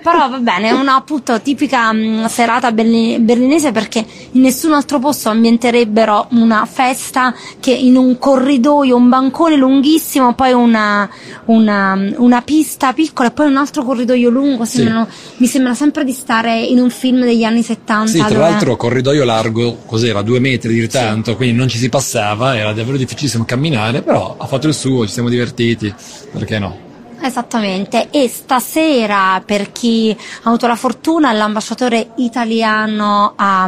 Però 0.03 0.29
va 0.29 0.37
bene, 0.37 0.69
è 0.69 0.71
una 0.71 0.95
appunto 0.95 1.39
tipica 1.41 1.91
mh, 1.91 2.27
serata 2.27 2.71
berli- 2.71 3.17
berlinese 3.19 3.71
perché 3.71 4.05
in 4.31 4.41
nessun 4.41 4.73
altro 4.73 4.99
posto 4.99 5.29
ambienterebbero 5.29 6.24
una 6.31 6.65
festa 6.65 7.33
che 7.59 7.71
in 7.71 7.95
un 7.95 8.17
corridoio, 8.17 8.95
un 8.95 9.09
bancone 9.09 9.55
lunghissimo, 9.55 10.33
poi 10.33 10.51
una, 10.53 11.09
una, 11.45 11.97
una 12.17 12.41
pista 12.41 12.93
piccola 12.93 13.29
e 13.29 13.31
poi 13.31 13.47
un 13.47 13.57
altro 13.57 13.83
corridoio 13.83 14.29
lungo. 14.29 14.65
Sì. 14.65 14.77
Sembrano- 14.77 15.07
Mi 15.37 15.47
sembra 15.47 15.73
sempre 15.73 16.03
di 16.03 16.11
stare 16.13 16.59
in 16.61 16.79
un 16.79 16.89
film 16.89 17.21
degli 17.21 17.43
anni 17.43 17.61
70. 17.63 18.07
Sì, 18.11 18.17
tra 18.19 18.27
dove- 18.29 18.39
l'altro 18.39 18.75
corridoio 18.75 19.23
largo, 19.23 19.77
cos'era? 19.85 20.21
Due 20.21 20.39
metri 20.39 20.73
di 20.73 20.87
tanto, 20.87 21.35
quindi 21.35 21.55
non 21.57 21.67
ci 21.67 21.77
si 21.77 21.89
passava, 21.89 22.57
era 22.57 22.73
davvero 22.73 22.97
difficilissimo 22.97 23.45
camminare, 23.45 24.01
però 24.01 24.35
ha 24.37 24.45
fatto 24.45 24.67
il 24.67 24.73
suo, 24.73 25.05
ci 25.05 25.13
siamo 25.13 25.29
divertiti, 25.29 25.93
perché 26.31 26.59
no? 26.59 26.83
Esattamente, 27.25 28.09
e 28.11 28.27
stasera 28.27 29.41
per 29.43 29.71
chi 29.71 30.15
ha 30.15 30.47
avuto 30.47 30.67
la 30.67 30.75
fortuna 30.75 31.31
l'ambasciatore 31.31 32.11
italiano 32.17 33.33
a, 33.35 33.67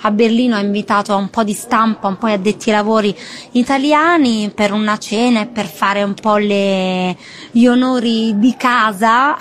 a 0.00 0.10
Berlino 0.10 0.56
ha 0.56 0.60
invitato 0.60 1.14
un 1.16 1.30
po' 1.30 1.44
di 1.44 1.52
stampa, 1.52 2.08
un 2.08 2.18
po' 2.18 2.26
di 2.26 2.32
addetti 2.32 2.70
ai 2.70 2.74
lavori 2.74 3.16
italiani 3.52 4.50
per 4.52 4.72
una 4.72 4.98
cena 4.98 5.42
e 5.42 5.46
per 5.46 5.66
fare 5.66 6.02
un 6.02 6.14
po' 6.14 6.38
le- 6.38 7.16
gli 7.52 7.64
onori 7.66 8.36
di 8.40 8.56
casa 8.56 9.36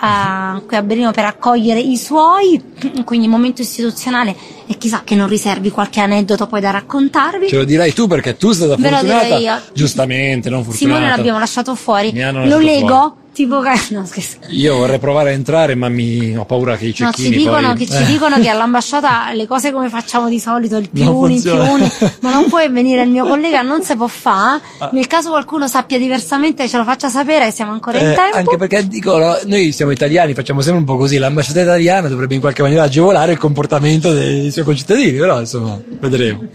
eh, 0.55 0.65
qui 0.67 0.77
a 0.77 0.83
Berlino 0.83 1.09
per 1.09 1.25
accogliere 1.25 1.79
i 1.79 1.97
suoi, 1.97 2.68
quindi 3.05 3.27
momento 3.27 3.61
istituzionale 3.61 4.35
e 4.67 4.77
chissà 4.77 5.01
che 5.03 5.15
non 5.15 5.27
riservi 5.27 5.69
qualche 5.71 5.99
aneddoto 5.99 6.47
poi 6.47 6.61
da 6.61 6.71
raccontarvi. 6.71 7.47
Ce 7.47 7.55
lo 7.57 7.63
dirai 7.63 7.93
tu 7.93 8.07
perché 8.07 8.37
tu 8.37 8.51
sei 8.51 8.65
stata 8.67 8.81
Ve 8.81 8.89
fortunata. 8.89 9.37
io. 9.37 9.59
Giustamente, 9.73 10.49
non 10.49 10.63
fortunata. 10.63 10.97
Simone 10.97 11.15
l'abbiamo 11.15 11.39
lasciato 11.39 11.75
fuori, 11.75 12.09
hanno 12.21 12.45
lo 12.45 12.59
lasciato 12.59 12.63
leggo? 12.65 13.13
Tipo 13.31 13.61
che... 13.61 13.69
No. 13.91 14.05
Io 14.49 14.75
vorrei 14.75 14.99
provare 14.99 15.29
a 15.29 15.33
entrare, 15.33 15.73
ma 15.75 15.87
mi 15.87 16.35
ho 16.35 16.43
paura 16.45 16.75
che 16.75 16.85
i 16.85 16.95
No, 16.97 17.09
cecchini 17.11 17.31
ci 17.31 17.37
dicono, 17.37 17.73
poi... 17.73 17.85
che, 17.85 17.93
ci 17.93 18.03
dicono 18.05 18.37
che 18.39 18.49
all'ambasciata 18.49 19.31
le 19.33 19.47
cose 19.47 19.71
come 19.71 19.87
facciamo 19.87 20.27
di 20.27 20.39
solito, 20.39 20.75
il 20.77 20.89
più 20.89 21.03
Non 21.05 21.15
uni, 21.15 21.35
il 21.35 21.41
più 21.41 21.51
funziona. 21.51 21.73
uni, 21.73 21.91
ma 22.21 22.31
non 22.31 22.49
puoi 22.49 22.67
venire 22.69 23.03
il 23.03 23.09
mio 23.09 23.25
collega, 23.25 23.61
non 23.61 23.81
si 23.83 23.95
può 23.95 24.07
fare. 24.07 24.59
Nel 24.91 25.07
caso 25.07 25.29
qualcuno 25.29 25.67
sappia 25.67 25.97
diversamente, 25.97 26.67
ce 26.67 26.77
lo 26.77 26.83
faccia 26.83 27.07
sapere 27.07 27.51
siamo 27.51 27.71
ancora 27.71 27.99
in 27.99 28.07
Eh, 28.07 28.15
tempo. 28.15 28.37
anche 28.37 28.57
perché 28.57 28.87
dicono, 28.87 29.37
noi 29.45 29.71
siamo 29.71 29.91
italiani, 29.91 30.33
facciamo 30.33 30.59
sempre 30.61 30.79
un 30.79 30.85
po' 30.85 30.97
così, 30.97 31.17
l'ambasciata 31.17 31.61
italiana 31.61 32.07
dovrebbe 32.09 32.33
in 32.33 32.41
qualche 32.41 32.61
maniera 32.61 32.68
agevolare 32.77 33.31
il 33.31 33.37
comportamento 33.37 34.13
dei 34.13 34.51
suoi 34.51 34.65
concittadini, 34.65 35.17
però 35.17 35.39
insomma, 35.39 35.79
vedremo. 35.99 36.47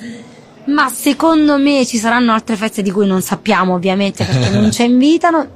Ma 0.66 0.88
secondo 0.88 1.58
me 1.58 1.84
ci 1.84 1.98
saranno 1.98 2.32
altre 2.32 2.56
feste 2.56 2.82
di 2.82 2.90
cui 2.90 3.06
non 3.06 3.20
sappiamo, 3.20 3.74
ovviamente, 3.74 4.24
perché 4.24 4.50
non 4.50 4.70
ci 4.70 4.84
invitano. 4.84 5.46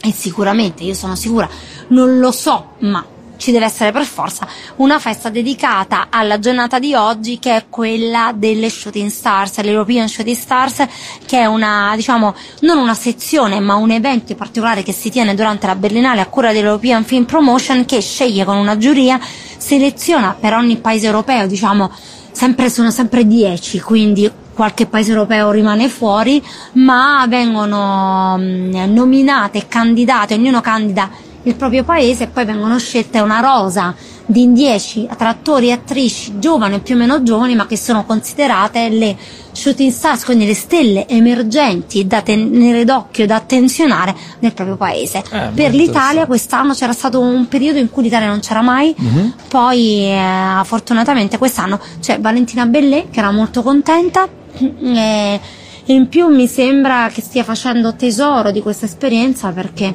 E 0.00 0.12
sicuramente, 0.12 0.84
io 0.84 0.94
sono 0.94 1.16
sicura, 1.16 1.48
non 1.88 2.18
lo 2.18 2.30
so, 2.30 2.74
ma 2.80 3.04
ci 3.36 3.52
deve 3.52 3.66
essere 3.66 3.92
per 3.92 4.04
forza 4.04 4.46
una 4.76 4.98
festa 4.98 5.28
dedicata 5.28 6.08
alla 6.10 6.38
giornata 6.38 6.78
di 6.78 6.94
oggi 6.94 7.38
che 7.38 7.56
è 7.56 7.64
quella 7.68 8.32
delle 8.34 8.68
Shooting 8.68 9.10
Stars, 9.10 9.60
l'European 9.60 10.08
Shooting 10.08 10.36
Stars, 10.36 10.86
che 11.24 11.40
è 11.40 11.46
una, 11.46 11.92
diciamo, 11.96 12.34
non 12.60 12.78
una 12.78 12.94
sezione, 12.94 13.60
ma 13.60 13.74
un 13.74 13.90
evento 13.90 14.34
particolare 14.34 14.82
che 14.82 14.92
si 14.92 15.10
tiene 15.10 15.34
durante 15.34 15.66
la 15.66 15.74
Berlinale 15.74 16.20
a 16.20 16.26
cura 16.26 16.52
dell'European 16.52 17.04
Film 17.04 17.24
Promotion 17.24 17.84
che 17.84 18.00
sceglie 18.00 18.44
con 18.44 18.56
una 18.56 18.76
giuria, 18.76 19.18
seleziona 19.56 20.36
per 20.38 20.54
ogni 20.54 20.76
paese 20.76 21.06
europeo, 21.06 21.46
diciamo, 21.46 21.90
sempre, 22.30 22.70
sono 22.70 22.90
sempre 22.90 23.26
10, 23.26 23.80
quindi 23.80 24.30
qualche 24.52 24.86
paese 24.86 25.10
europeo 25.10 25.50
rimane 25.50 25.88
fuori, 25.88 26.42
ma 26.72 27.24
vengono 27.28 28.36
mh, 28.38 28.90
nominate 28.92 29.66
candidate, 29.68 30.34
ognuno 30.34 30.60
candida 30.62 31.10
il 31.46 31.54
proprio 31.54 31.84
paese 31.84 32.24
e 32.24 32.26
poi 32.26 32.44
vengono 32.44 32.76
scelte 32.78 33.20
una 33.20 33.38
rosa 33.40 33.94
di 34.28 34.52
10 34.52 35.08
tra 35.16 35.28
attori 35.28 35.68
e 35.68 35.72
attrici 35.72 36.40
giovani 36.40 36.74
o 36.74 36.80
più 36.80 36.96
o 36.96 36.98
meno 36.98 37.22
giovani, 37.22 37.54
ma 37.54 37.66
che 37.66 37.76
sono 37.76 38.04
considerate 38.04 38.88
le 38.88 39.16
shooting 39.52 39.92
stars, 39.92 40.24
quindi 40.24 40.44
le 40.44 40.54
stelle 40.54 41.06
emergenti 41.06 42.04
da 42.06 42.20
tenere 42.22 42.84
d'occhio 42.84 43.22
e 43.24 43.26
da 43.28 43.36
attenzionare 43.36 44.14
nel 44.40 44.52
proprio 44.52 44.76
paese. 44.76 45.18
Eh, 45.30 45.50
per 45.54 45.72
l'Italia 45.72 46.26
quest'anno 46.26 46.74
c'era 46.74 46.92
stato 46.92 47.20
un 47.20 47.46
periodo 47.46 47.78
in 47.78 47.88
cui 47.90 48.02
l'Italia 48.02 48.26
non 48.26 48.40
c'era 48.40 48.62
mai, 48.62 48.92
Mhm. 48.98 49.34
poi 49.48 50.02
eh, 50.10 50.60
fortunatamente 50.64 51.38
quest'anno 51.38 51.78
c'è 52.00 52.18
Valentina 52.18 52.66
Bellè 52.66 53.06
che 53.10 53.20
era 53.20 53.30
molto 53.30 53.62
contenta 53.62 54.26
e 54.58 55.40
in 55.84 56.08
più 56.08 56.26
mi 56.26 56.48
sembra 56.48 57.08
che 57.12 57.22
stia 57.22 57.44
facendo 57.44 57.94
tesoro 57.94 58.50
di 58.50 58.60
questa 58.60 58.86
esperienza 58.86 59.50
perché 59.52 59.94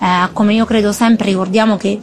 eh, 0.00 0.28
come 0.32 0.54
io 0.54 0.64
credo 0.64 0.92
sempre 0.92 1.26
ricordiamo 1.26 1.76
che 1.76 2.00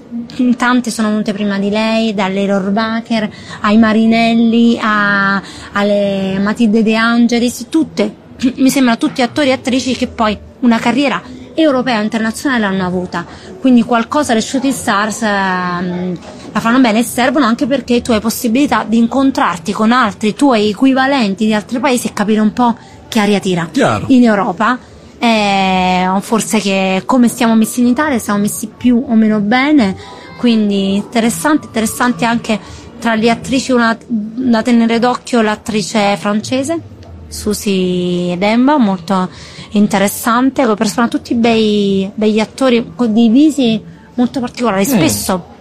tante 0.55 0.91
sono 0.91 1.09
venute 1.09 1.33
prima 1.33 1.57
di 1.57 1.69
lei, 1.69 2.13
dalle 2.13 2.45
Rohrbacher 2.45 3.29
ai 3.61 3.77
Marinelli 3.77 4.77
a, 4.79 5.41
alle 5.71 6.37
Matilde 6.39 6.83
De 6.83 6.95
Angelis, 6.95 7.65
tutte, 7.69 8.13
mi 8.57 8.69
sembra 8.69 8.97
tutti 8.97 9.21
attori 9.21 9.49
e 9.49 9.53
attrici 9.53 9.95
che 9.95 10.07
poi 10.07 10.37
una 10.59 10.77
carriera 10.77 11.21
europea 11.55 11.99
o 11.99 12.03
internazionale 12.03 12.61
l'hanno 12.61 12.85
avuta. 12.85 13.25
Quindi 13.59 13.81
qualcosa 13.81 14.35
le 14.35 14.41
shooting 14.41 14.73
stars 14.73 15.23
ehm, 15.23 16.17
la 16.51 16.59
fanno 16.59 16.79
bene 16.79 16.99
e 16.99 17.03
servono 17.03 17.45
anche 17.45 17.65
perché 17.65 18.01
tu 18.01 18.11
hai 18.11 18.19
possibilità 18.19 18.85
di 18.87 18.97
incontrarti 18.97 19.71
con 19.71 19.91
altri 19.91 20.35
tuoi 20.35 20.69
equivalenti 20.69 21.45
di 21.45 21.53
altri 21.55 21.79
paesi 21.79 22.07
e 22.07 22.13
capire 22.13 22.41
un 22.41 22.53
po' 22.53 22.77
che 23.07 23.19
aria 23.19 23.39
tira 23.39 23.67
Chiaro. 23.71 24.05
in 24.09 24.23
Europa. 24.23 24.77
Eh, 25.19 26.07
forse 26.21 26.59
che 26.59 27.03
come 27.05 27.27
stiamo 27.27 27.55
messi 27.55 27.81
in 27.81 27.87
Italia 27.87 28.19
siamo 28.19 28.39
messi 28.39 28.67
più 28.75 29.03
o 29.07 29.15
meno 29.15 29.39
bene, 29.39 29.95
quindi 30.37 30.95
interessante, 30.95 31.65
interessante 31.65 32.25
anche 32.25 32.59
tra 32.99 33.15
le 33.15 33.29
attrici 33.29 33.71
una 33.71 33.97
da 34.07 34.61
tenere 34.61 34.99
d'occhio 34.99 35.41
l'attrice 35.41 36.17
francese, 36.17 36.79
Susie 37.27 38.37
Demba, 38.37 38.77
molto 38.77 39.29
interessante, 39.71 40.65
con 40.65 40.75
persona 40.75 41.07
tutti 41.07 41.33
bei, 41.35 42.09
begli 42.13 42.39
attori 42.39 42.93
con 42.95 43.13
dei 43.13 43.29
visi 43.29 43.81
molto 44.15 44.39
particolari, 44.39 44.83
Eh. 44.83 44.85
spesso 44.85 45.55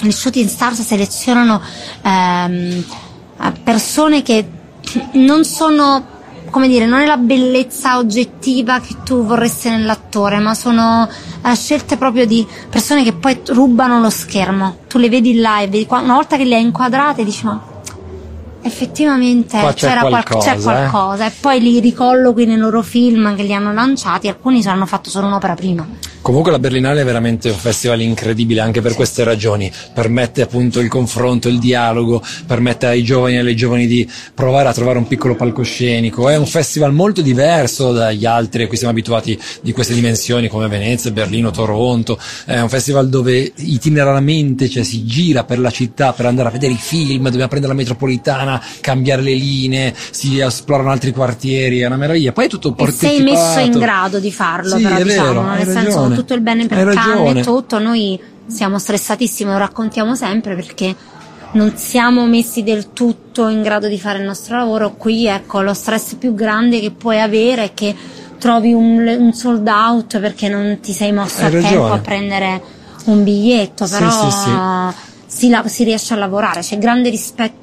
gli 0.00 0.10
shooting 0.10 0.48
stars 0.48 0.80
selezionano 0.82 1.60
ehm, 2.02 2.84
persone 3.62 4.22
che 4.22 4.48
non 5.12 5.44
sono 5.44 6.11
come 6.52 6.68
dire, 6.68 6.84
non 6.84 7.00
è 7.00 7.06
la 7.06 7.16
bellezza 7.16 7.96
oggettiva 7.96 8.78
che 8.78 8.96
tu 9.02 9.24
vorresti 9.24 9.70
nell'attore, 9.70 10.38
ma 10.38 10.52
sono 10.52 11.08
eh, 11.42 11.54
scelte 11.56 11.96
proprio 11.96 12.26
di 12.26 12.46
persone 12.68 13.02
che 13.02 13.14
poi 13.14 13.40
rubano 13.46 14.00
lo 14.00 14.10
schermo. 14.10 14.76
Tu 14.86 14.98
le 14.98 15.08
vedi 15.08 15.34
là 15.36 15.62
e 15.62 15.68
vedi, 15.68 15.86
una 15.88 16.12
volta 16.12 16.36
che 16.36 16.44
le 16.44 16.56
hai 16.56 16.62
inquadrate 16.62 17.24
dici 17.24 17.46
ma 17.46 17.70
effettivamente 18.64 19.58
Qua 19.58 19.72
c'è 19.72 19.88
c'era 19.88 20.02
qualcosa, 20.02 20.54
c'è 20.54 20.60
qualcosa 20.60 21.26
e 21.26 21.32
poi 21.40 21.60
li 21.60 21.80
ricolloqui 21.80 22.44
nei 22.44 22.58
loro 22.58 22.82
film 22.82 23.34
che 23.34 23.42
li 23.44 23.54
hanno 23.54 23.72
lanciati, 23.72 24.28
alcuni 24.28 24.62
hanno 24.66 24.84
fatto 24.84 25.08
solo 25.08 25.26
un'opera 25.28 25.54
prima. 25.54 25.86
Comunque 26.22 26.52
la 26.52 26.60
Berlinale 26.60 27.00
è 27.00 27.04
veramente 27.04 27.50
un 27.50 27.56
festival 27.56 28.00
incredibile 28.00 28.60
anche 28.60 28.80
per 28.80 28.94
queste 28.94 29.24
ragioni, 29.24 29.70
permette 29.92 30.42
appunto 30.42 30.78
il 30.78 30.88
confronto, 30.88 31.48
il 31.48 31.58
dialogo, 31.58 32.22
permette 32.46 32.86
ai 32.86 33.02
giovani 33.02 33.34
e 33.34 33.38
alle 33.38 33.54
giovani 33.54 33.88
di 33.88 34.08
provare 34.32 34.68
a 34.68 34.72
trovare 34.72 34.98
un 34.98 35.08
piccolo 35.08 35.34
palcoscenico, 35.34 36.28
è 36.28 36.36
un 36.36 36.46
festival 36.46 36.92
molto 36.92 37.22
diverso 37.22 37.90
dagli 37.90 38.24
altri 38.24 38.62
a 38.62 38.66
cui 38.68 38.76
siamo 38.76 38.92
abituati 38.92 39.36
di 39.62 39.72
queste 39.72 39.94
dimensioni 39.94 40.46
come 40.46 40.68
Venezia, 40.68 41.10
Berlino, 41.10 41.50
Toronto, 41.50 42.16
è 42.44 42.60
un 42.60 42.68
festival 42.68 43.08
dove 43.08 43.52
itinerarmente 43.56 44.68
cioè, 44.68 44.84
si 44.84 45.04
gira 45.04 45.42
per 45.42 45.58
la 45.58 45.70
città 45.70 46.12
per 46.12 46.26
andare 46.26 46.50
a 46.50 46.52
vedere 46.52 46.74
i 46.74 46.78
film, 46.78 47.24
dobbiamo 47.24 47.48
prendere 47.48 47.72
la 47.72 47.78
metropolitana, 47.78 48.62
cambiare 48.80 49.22
le 49.22 49.34
linee, 49.34 49.92
si 50.12 50.38
esplorano 50.38 50.90
altri 50.92 51.10
quartieri, 51.10 51.80
è 51.80 51.86
una 51.86 51.96
meraviglia, 51.96 52.30
poi 52.30 52.44
è 52.44 52.48
tutto 52.48 52.76
E 52.76 52.90
sei 52.92 53.22
messo 53.22 53.58
in 53.58 53.72
grado 53.72 54.20
di 54.20 54.30
farlo, 54.30 54.76
Sì, 54.76 54.82
però 54.82 54.94
è 54.94 55.02
diciamo, 55.02 55.26
vero, 55.26 55.54
nel 55.54 55.66
senso 55.66 56.10
ragione. 56.12 56.16
tutto 56.16 56.34
il 56.34 56.40
bene 56.40 56.62
Hai 56.62 56.68
per 56.68 56.78
Cannes 56.78 56.94
ragione. 56.96 57.40
e 57.40 57.42
tutto, 57.42 57.78
noi 57.78 58.20
siamo 58.46 58.78
stressatissimi, 58.78 59.50
lo 59.50 59.58
raccontiamo 59.58 60.14
sempre 60.14 60.54
perché 60.54 60.94
non 61.52 61.72
siamo 61.76 62.26
messi 62.26 62.62
del 62.62 62.92
tutto 62.92 63.48
in 63.48 63.62
grado 63.62 63.86
di 63.88 63.98
fare 63.98 64.18
il 64.18 64.24
nostro 64.24 64.56
lavoro. 64.56 64.94
Qui 64.96 65.26
ecco 65.26 65.60
lo 65.60 65.74
stress 65.74 66.14
più 66.14 66.34
grande 66.34 66.80
che 66.80 66.90
puoi 66.90 67.20
avere 67.20 67.64
è 67.64 67.74
che 67.74 67.94
trovi 68.38 68.72
un, 68.72 68.98
un 69.18 69.32
sold 69.34 69.68
out 69.68 70.18
perché 70.18 70.48
non 70.48 70.78
ti 70.80 70.92
sei 70.92 71.12
mosso 71.12 71.40
Hai 71.42 71.46
a 71.46 71.50
tempo 71.50 71.66
ragione. 71.68 71.94
a 71.94 71.98
prendere 71.98 72.62
un 73.04 73.22
biglietto, 73.22 73.86
Sì, 73.86 73.92
però 73.98 74.10
sì, 74.10 74.30
sì. 74.30 74.50
Si, 75.26 75.48
la- 75.48 75.62
si 75.66 75.84
riesce 75.84 76.12
a 76.12 76.16
lavorare, 76.18 76.60
c'è 76.60 76.76
grande 76.78 77.08
rispetto 77.08 77.61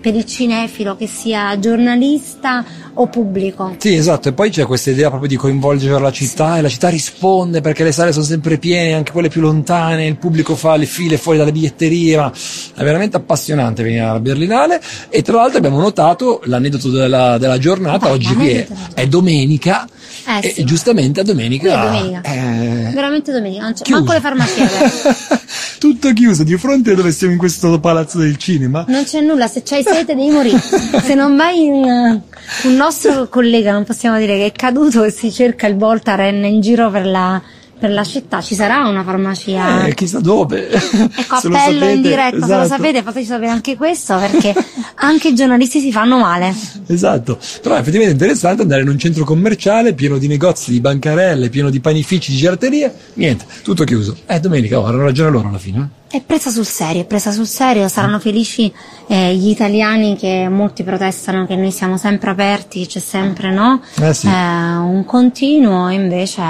per 0.00 0.14
il 0.14 0.24
cinefilo 0.24 0.96
che 0.96 1.06
sia 1.06 1.58
giornalista 1.58 2.64
o 2.94 3.08
pubblico. 3.08 3.74
Sì, 3.78 3.94
esatto, 3.94 4.28
e 4.28 4.32
poi 4.32 4.50
c'è 4.50 4.64
questa 4.64 4.90
idea 4.90 5.08
proprio 5.08 5.28
di 5.28 5.36
coinvolgere 5.36 6.00
la 6.00 6.10
città 6.12 6.56
e 6.58 6.62
la 6.62 6.68
città 6.68 6.88
risponde 6.88 7.60
perché 7.60 7.84
le 7.84 7.92
sale 7.92 8.12
sono 8.12 8.24
sempre 8.24 8.56
piene, 8.58 8.94
anche 8.94 9.12
quelle 9.12 9.28
più 9.28 9.40
lontane, 9.40 10.06
il 10.06 10.16
pubblico 10.16 10.54
fa 10.56 10.76
le 10.76 10.86
file 10.86 11.18
fuori 11.18 11.36
dalle 11.38 11.52
biglietterie, 11.52 12.16
ma 12.16 12.32
è 12.74 12.82
veramente 12.82 13.16
appassionante 13.16 13.82
venire 13.82 14.00
alla 14.02 14.20
Berlinale 14.20 14.80
e 15.10 15.22
tra 15.22 15.36
l'altro 15.36 15.58
abbiamo 15.58 15.78
notato 15.80 16.40
l'aneddoto 16.44 16.88
della, 16.90 17.36
della 17.38 17.58
giornata, 17.58 18.06
Vai, 18.06 18.12
oggi 18.12 18.34
qui 18.34 18.48
è, 18.50 18.66
è 18.94 19.06
domenica 19.06 19.86
Eh, 20.28 20.46
e 20.48 20.52
sì. 20.54 20.64
giustamente 20.64 21.20
a 21.20 21.22
domenica, 21.24 21.82
è 21.82 21.84
domenica. 21.86 22.20
eh, 22.22 22.90
Veramente 22.94 23.32
domenica, 23.32 23.62
non 23.62 23.72
c'è 23.74 23.90
manco 23.90 24.12
le 24.12 24.20
farmacie. 24.20 24.64
Tutto 25.78 26.12
chiuso, 26.14 26.42
di 26.42 26.56
fronte 26.56 26.92
a 26.92 26.94
dove 26.94 27.12
siamo 27.12 27.34
in 27.34 27.38
questo 27.38 27.78
palazzo 27.78 28.18
del 28.18 28.36
cinema. 28.38 28.85
Non 28.86 29.04
c'è 29.04 29.20
nulla, 29.20 29.48
se 29.48 29.62
c'hai 29.62 29.82
sete 29.82 30.14
devi 30.14 30.30
morire. 30.30 30.58
Se 30.58 31.14
non 31.14 31.36
vai 31.36 31.64
in 31.64 31.74
uh, 31.74 32.68
un 32.68 32.74
nostro 32.76 33.28
collega, 33.28 33.72
non 33.72 33.84
possiamo 33.84 34.16
dire 34.18 34.36
che 34.36 34.46
è 34.46 34.52
caduto 34.52 35.02
e 35.02 35.10
si 35.10 35.32
cerca 35.32 35.66
il 35.66 35.76
Voltaren 35.76 36.44
in 36.44 36.60
giro 36.60 36.90
per 36.90 37.06
la, 37.06 37.42
per 37.78 37.90
la 37.90 38.04
città, 38.04 38.40
ci 38.40 38.54
sarà 38.54 38.86
una 38.88 39.02
farmacia. 39.04 39.86
Eh, 39.86 39.94
chissà 39.94 40.20
dove. 40.20 40.68
Ecco, 41.18 41.36
appello 41.36 41.88
in 41.88 42.02
diretta, 42.02 42.46
se 42.46 42.54
lo 42.54 42.62
esatto. 42.62 42.68
sapete 42.68 43.02
fateci 43.02 43.26
sapere 43.26 43.50
anche 43.50 43.76
questo 43.76 44.16
perché 44.18 44.54
anche 44.96 45.28
i 45.28 45.34
giornalisti 45.34 45.80
si 45.80 45.90
fanno 45.90 46.18
male. 46.18 46.54
Esatto, 46.86 47.38
però 47.62 47.74
è 47.74 47.78
effettivamente 47.80 48.12
interessante 48.12 48.62
andare 48.62 48.82
in 48.82 48.88
un 48.88 48.98
centro 48.98 49.24
commerciale 49.24 49.94
pieno 49.94 50.18
di 50.18 50.26
negozi, 50.26 50.70
di 50.70 50.80
bancarelle, 50.80 51.48
pieno 51.48 51.70
di 51.70 51.80
panifici, 51.80 52.30
di 52.32 52.36
gelaterie, 52.36 52.94
niente, 53.14 53.44
tutto 53.62 53.84
chiuso. 53.84 54.16
È 54.24 54.38
domenica, 54.40 54.78
oh, 54.78 54.84
hanno 54.84 55.02
ragione 55.02 55.30
loro 55.30 55.48
alla 55.48 55.58
fine. 55.58 55.90
eh. 56.10 56.16
È 56.16 56.22
presa 56.22 56.50
sul 56.50 56.66
serio, 56.66 57.02
è 57.02 57.04
presa 57.04 57.30
sul 57.32 57.46
serio, 57.46 57.88
saranno 57.88 58.18
felici 58.20 58.72
eh, 59.08 59.34
gli 59.34 59.48
italiani 59.48 60.16
che 60.16 60.48
molti 60.48 60.82
protestano 60.82 61.46
che 61.46 61.56
noi 61.56 61.72
siamo 61.72 61.96
sempre 61.96 62.30
aperti, 62.30 62.86
c'è 62.86 63.00
sempre 63.00 63.50
no? 63.52 63.82
Eh 64.00 64.14
sì. 64.14 64.26
un 64.28 65.02
continuo, 65.04 65.90
invece 65.90 66.40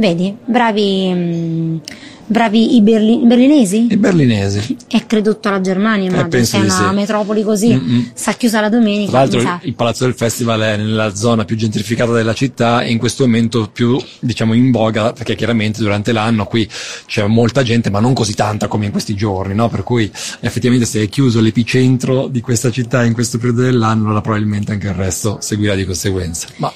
vedi, 0.00 0.34
bravi, 0.46 1.12
mh, 1.12 1.80
bravi 2.24 2.76
i 2.76 2.80
berli- 2.80 3.20
berlinesi? 3.26 3.86
I 3.90 3.96
berlinesi. 3.98 4.76
E 4.88 5.04
credo 5.06 5.34
tutta 5.34 5.50
la 5.50 5.60
Germania, 5.60 6.08
immagino, 6.08 6.42
Eh, 6.42 6.50
è 6.50 6.58
una 6.62 6.88
sì. 6.88 6.94
metropoli 6.94 7.42
così, 7.42 7.74
Mm-mm. 7.74 8.10
sta 8.14 8.32
chiusa 8.32 8.60
la 8.62 8.70
domenica. 8.70 9.10
Tra 9.10 9.18
l'altro 9.20 9.40
sa. 9.40 9.60
il 9.62 9.74
Palazzo 9.74 10.04
del 10.04 10.14
Festival 10.14 10.60
è 10.62 10.76
nella 10.78 11.14
zona 11.14 11.44
più 11.44 11.54
gentrificata 11.56 12.12
della 12.12 12.32
città 12.32 12.80
e 12.82 12.90
in 12.90 12.98
questo 12.98 13.24
momento 13.26 13.68
più, 13.70 14.00
diciamo, 14.20 14.54
in 14.54 14.70
voga, 14.70 15.12
perché 15.12 15.34
chiaramente 15.34 15.80
durante 15.82 16.12
l'anno 16.12 16.46
qui 16.46 16.66
c'è 17.06 17.26
molta 17.26 17.62
gente, 17.62 17.90
ma 17.90 18.00
non 18.00 18.14
così 18.14 18.34
tanta 18.34 18.68
come 18.68 18.86
in 18.86 18.92
questi 18.92 19.14
giorni, 19.14 19.54
no? 19.54 19.68
Per 19.68 19.82
cui 19.82 20.10
effettivamente 20.40 20.86
se 20.86 21.02
è 21.02 21.08
chiuso 21.10 21.40
l'epicentro 21.40 22.26
di 22.26 22.40
questa 22.40 22.70
città 22.70 23.04
in 23.04 23.12
questo 23.12 23.36
periodo 23.36 23.62
dell'anno, 23.62 24.04
allora 24.06 24.22
probabilmente 24.22 24.72
anche 24.72 24.86
il 24.86 24.94
resto 24.94 25.36
seguirà 25.40 25.74
di 25.74 25.84
conseguenza. 25.84 26.48
Ma 26.56 26.72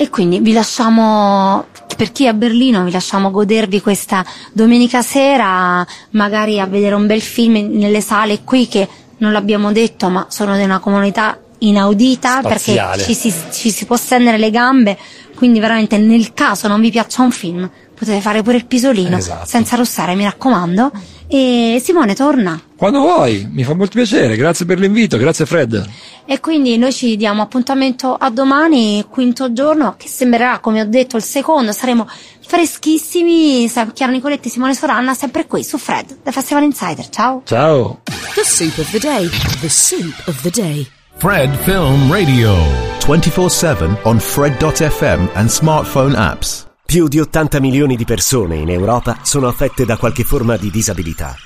E 0.00 0.10
quindi 0.10 0.38
vi 0.38 0.52
lasciamo, 0.52 1.66
per 1.96 2.12
chi 2.12 2.24
è 2.24 2.28
a 2.28 2.32
Berlino, 2.32 2.84
vi 2.84 2.92
lasciamo 2.92 3.32
godervi 3.32 3.80
questa 3.80 4.24
domenica 4.52 5.02
sera, 5.02 5.84
magari 6.10 6.60
a 6.60 6.66
vedere 6.66 6.94
un 6.94 7.06
bel 7.08 7.20
film 7.20 7.54
nelle 7.72 8.00
sale 8.00 8.44
qui 8.44 8.68
che 8.68 8.88
non 9.18 9.32
l'abbiamo 9.32 9.72
detto, 9.72 10.08
ma 10.08 10.26
sono 10.28 10.56
di 10.56 10.62
una 10.62 10.78
comunità 10.78 11.36
inaudita 11.58 12.38
Spaziale. 12.42 12.96
perché 12.98 13.02
ci 13.12 13.14
si, 13.14 13.34
ci 13.50 13.70
si 13.72 13.84
può 13.86 13.96
stendere 13.96 14.38
le 14.38 14.50
gambe, 14.52 14.96
quindi 15.34 15.58
veramente 15.58 15.98
nel 15.98 16.32
caso 16.32 16.68
non 16.68 16.80
vi 16.80 16.90
piaccia 16.92 17.22
un 17.22 17.32
film, 17.32 17.68
potete 17.92 18.20
fare 18.20 18.42
pure 18.42 18.58
il 18.58 18.66
pisolino, 18.66 19.16
Esatto. 19.16 19.46
senza 19.46 19.74
russare, 19.74 20.14
mi 20.14 20.22
raccomando. 20.22 20.92
E 21.30 21.80
Simone 21.84 22.14
torna. 22.14 22.58
quando 22.76 23.00
vuoi, 23.00 23.46
mi 23.52 23.62
fa 23.62 23.74
molto 23.74 23.92
piacere, 23.96 24.34
grazie 24.36 24.64
per 24.64 24.78
l'invito, 24.78 25.18
grazie 25.18 25.44
Fred. 25.44 25.86
E 26.24 26.40
quindi 26.40 26.76
noi 26.78 26.92
ci 26.92 27.16
diamo 27.16 27.42
appuntamento 27.42 28.14
a 28.14 28.30
domani, 28.30 29.04
quinto 29.08 29.52
giorno, 29.52 29.94
che 29.96 30.08
sembrerà, 30.08 30.58
come 30.58 30.80
ho 30.80 30.86
detto, 30.86 31.16
il 31.16 31.22
secondo. 31.22 31.72
Saremo 31.72 32.06
freschissimi. 32.46 33.70
Chiara 33.94 34.12
Nicoletti, 34.12 34.48
Simone 34.48 34.74
Soranna, 34.74 35.14
sempre 35.14 35.46
qui 35.46 35.64
su 35.64 35.78
Fred, 35.78 36.18
da 36.22 36.30
Festival 36.30 36.64
Insider. 36.64 37.08
Ciao! 37.08 37.42
Ciao. 37.44 38.00
The 38.34 38.44
soup 38.44 38.78
of 38.78 38.90
the 38.90 38.98
day. 38.98 39.28
The 39.60 39.68
soup 39.68 40.14
of 40.26 40.40
the 40.42 40.50
day. 40.50 40.86
Fred 41.16 41.54
Film 41.64 42.10
Radio. 42.10 42.54
24 43.00 43.48
7 43.48 43.96
on 44.04 44.18
Fred.fm 44.18 45.28
and 45.34 45.48
smartphone 45.48 46.14
apps. 46.14 46.67
Più 46.90 47.06
di 47.06 47.20
80 47.20 47.60
milioni 47.60 47.96
di 47.96 48.06
persone 48.06 48.56
in 48.56 48.70
Europa 48.70 49.18
sono 49.22 49.46
affette 49.46 49.84
da 49.84 49.98
qualche 49.98 50.24
forma 50.24 50.56
di 50.56 50.70
disabilità. 50.70 51.36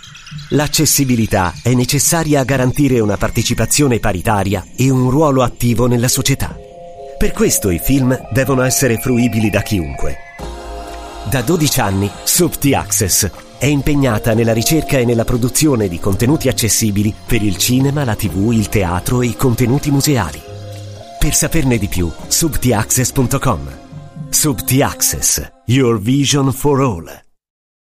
L'accessibilità 0.51 1.53
è 1.65 1.75
necessaria 1.75 2.39
a 2.39 2.45
garantire 2.45 3.01
una 3.01 3.17
partecipazione 3.17 3.99
paritaria 3.99 4.65
e 4.77 4.89
un 4.89 5.11
ruolo 5.11 5.43
attivo 5.43 5.89
nella 5.89 6.07
società. 6.07 6.57
Per 7.19 7.33
questo 7.33 7.71
i 7.71 7.81
film 7.81 8.17
devono 8.31 8.63
essere 8.63 8.99
fruibili 8.99 9.51
da 9.51 9.63
chiunque. 9.63 10.17
Da 11.29 11.43
12 11.43 11.81
anni, 11.81 12.09
Subti 12.23 12.73
Access 12.73 13.29
è 13.59 13.67
impegnata 13.67 14.35
nella 14.35 14.53
ricerca 14.53 14.99
e 14.99 15.05
nella 15.05 15.25
produzione 15.25 15.89
di 15.89 15.99
contenuti 15.99 16.47
accessibili 16.47 17.13
per 17.27 17.43
il 17.43 17.57
cinema, 17.57 18.05
la 18.05 18.15
tv, 18.15 18.53
il 18.53 18.69
teatro 18.69 19.23
e 19.23 19.27
i 19.27 19.35
contenuti 19.35 19.91
museali. 19.91 20.41
Per 21.19 21.35
saperne 21.35 21.79
di 21.79 21.89
più, 21.89 22.09
subtiaccess.com. 22.29 23.82
Subti 24.33 24.83
Access, 24.83 25.41
your 25.67 25.99
vision 25.99 26.53
for 26.53 26.81
all. 26.81 27.22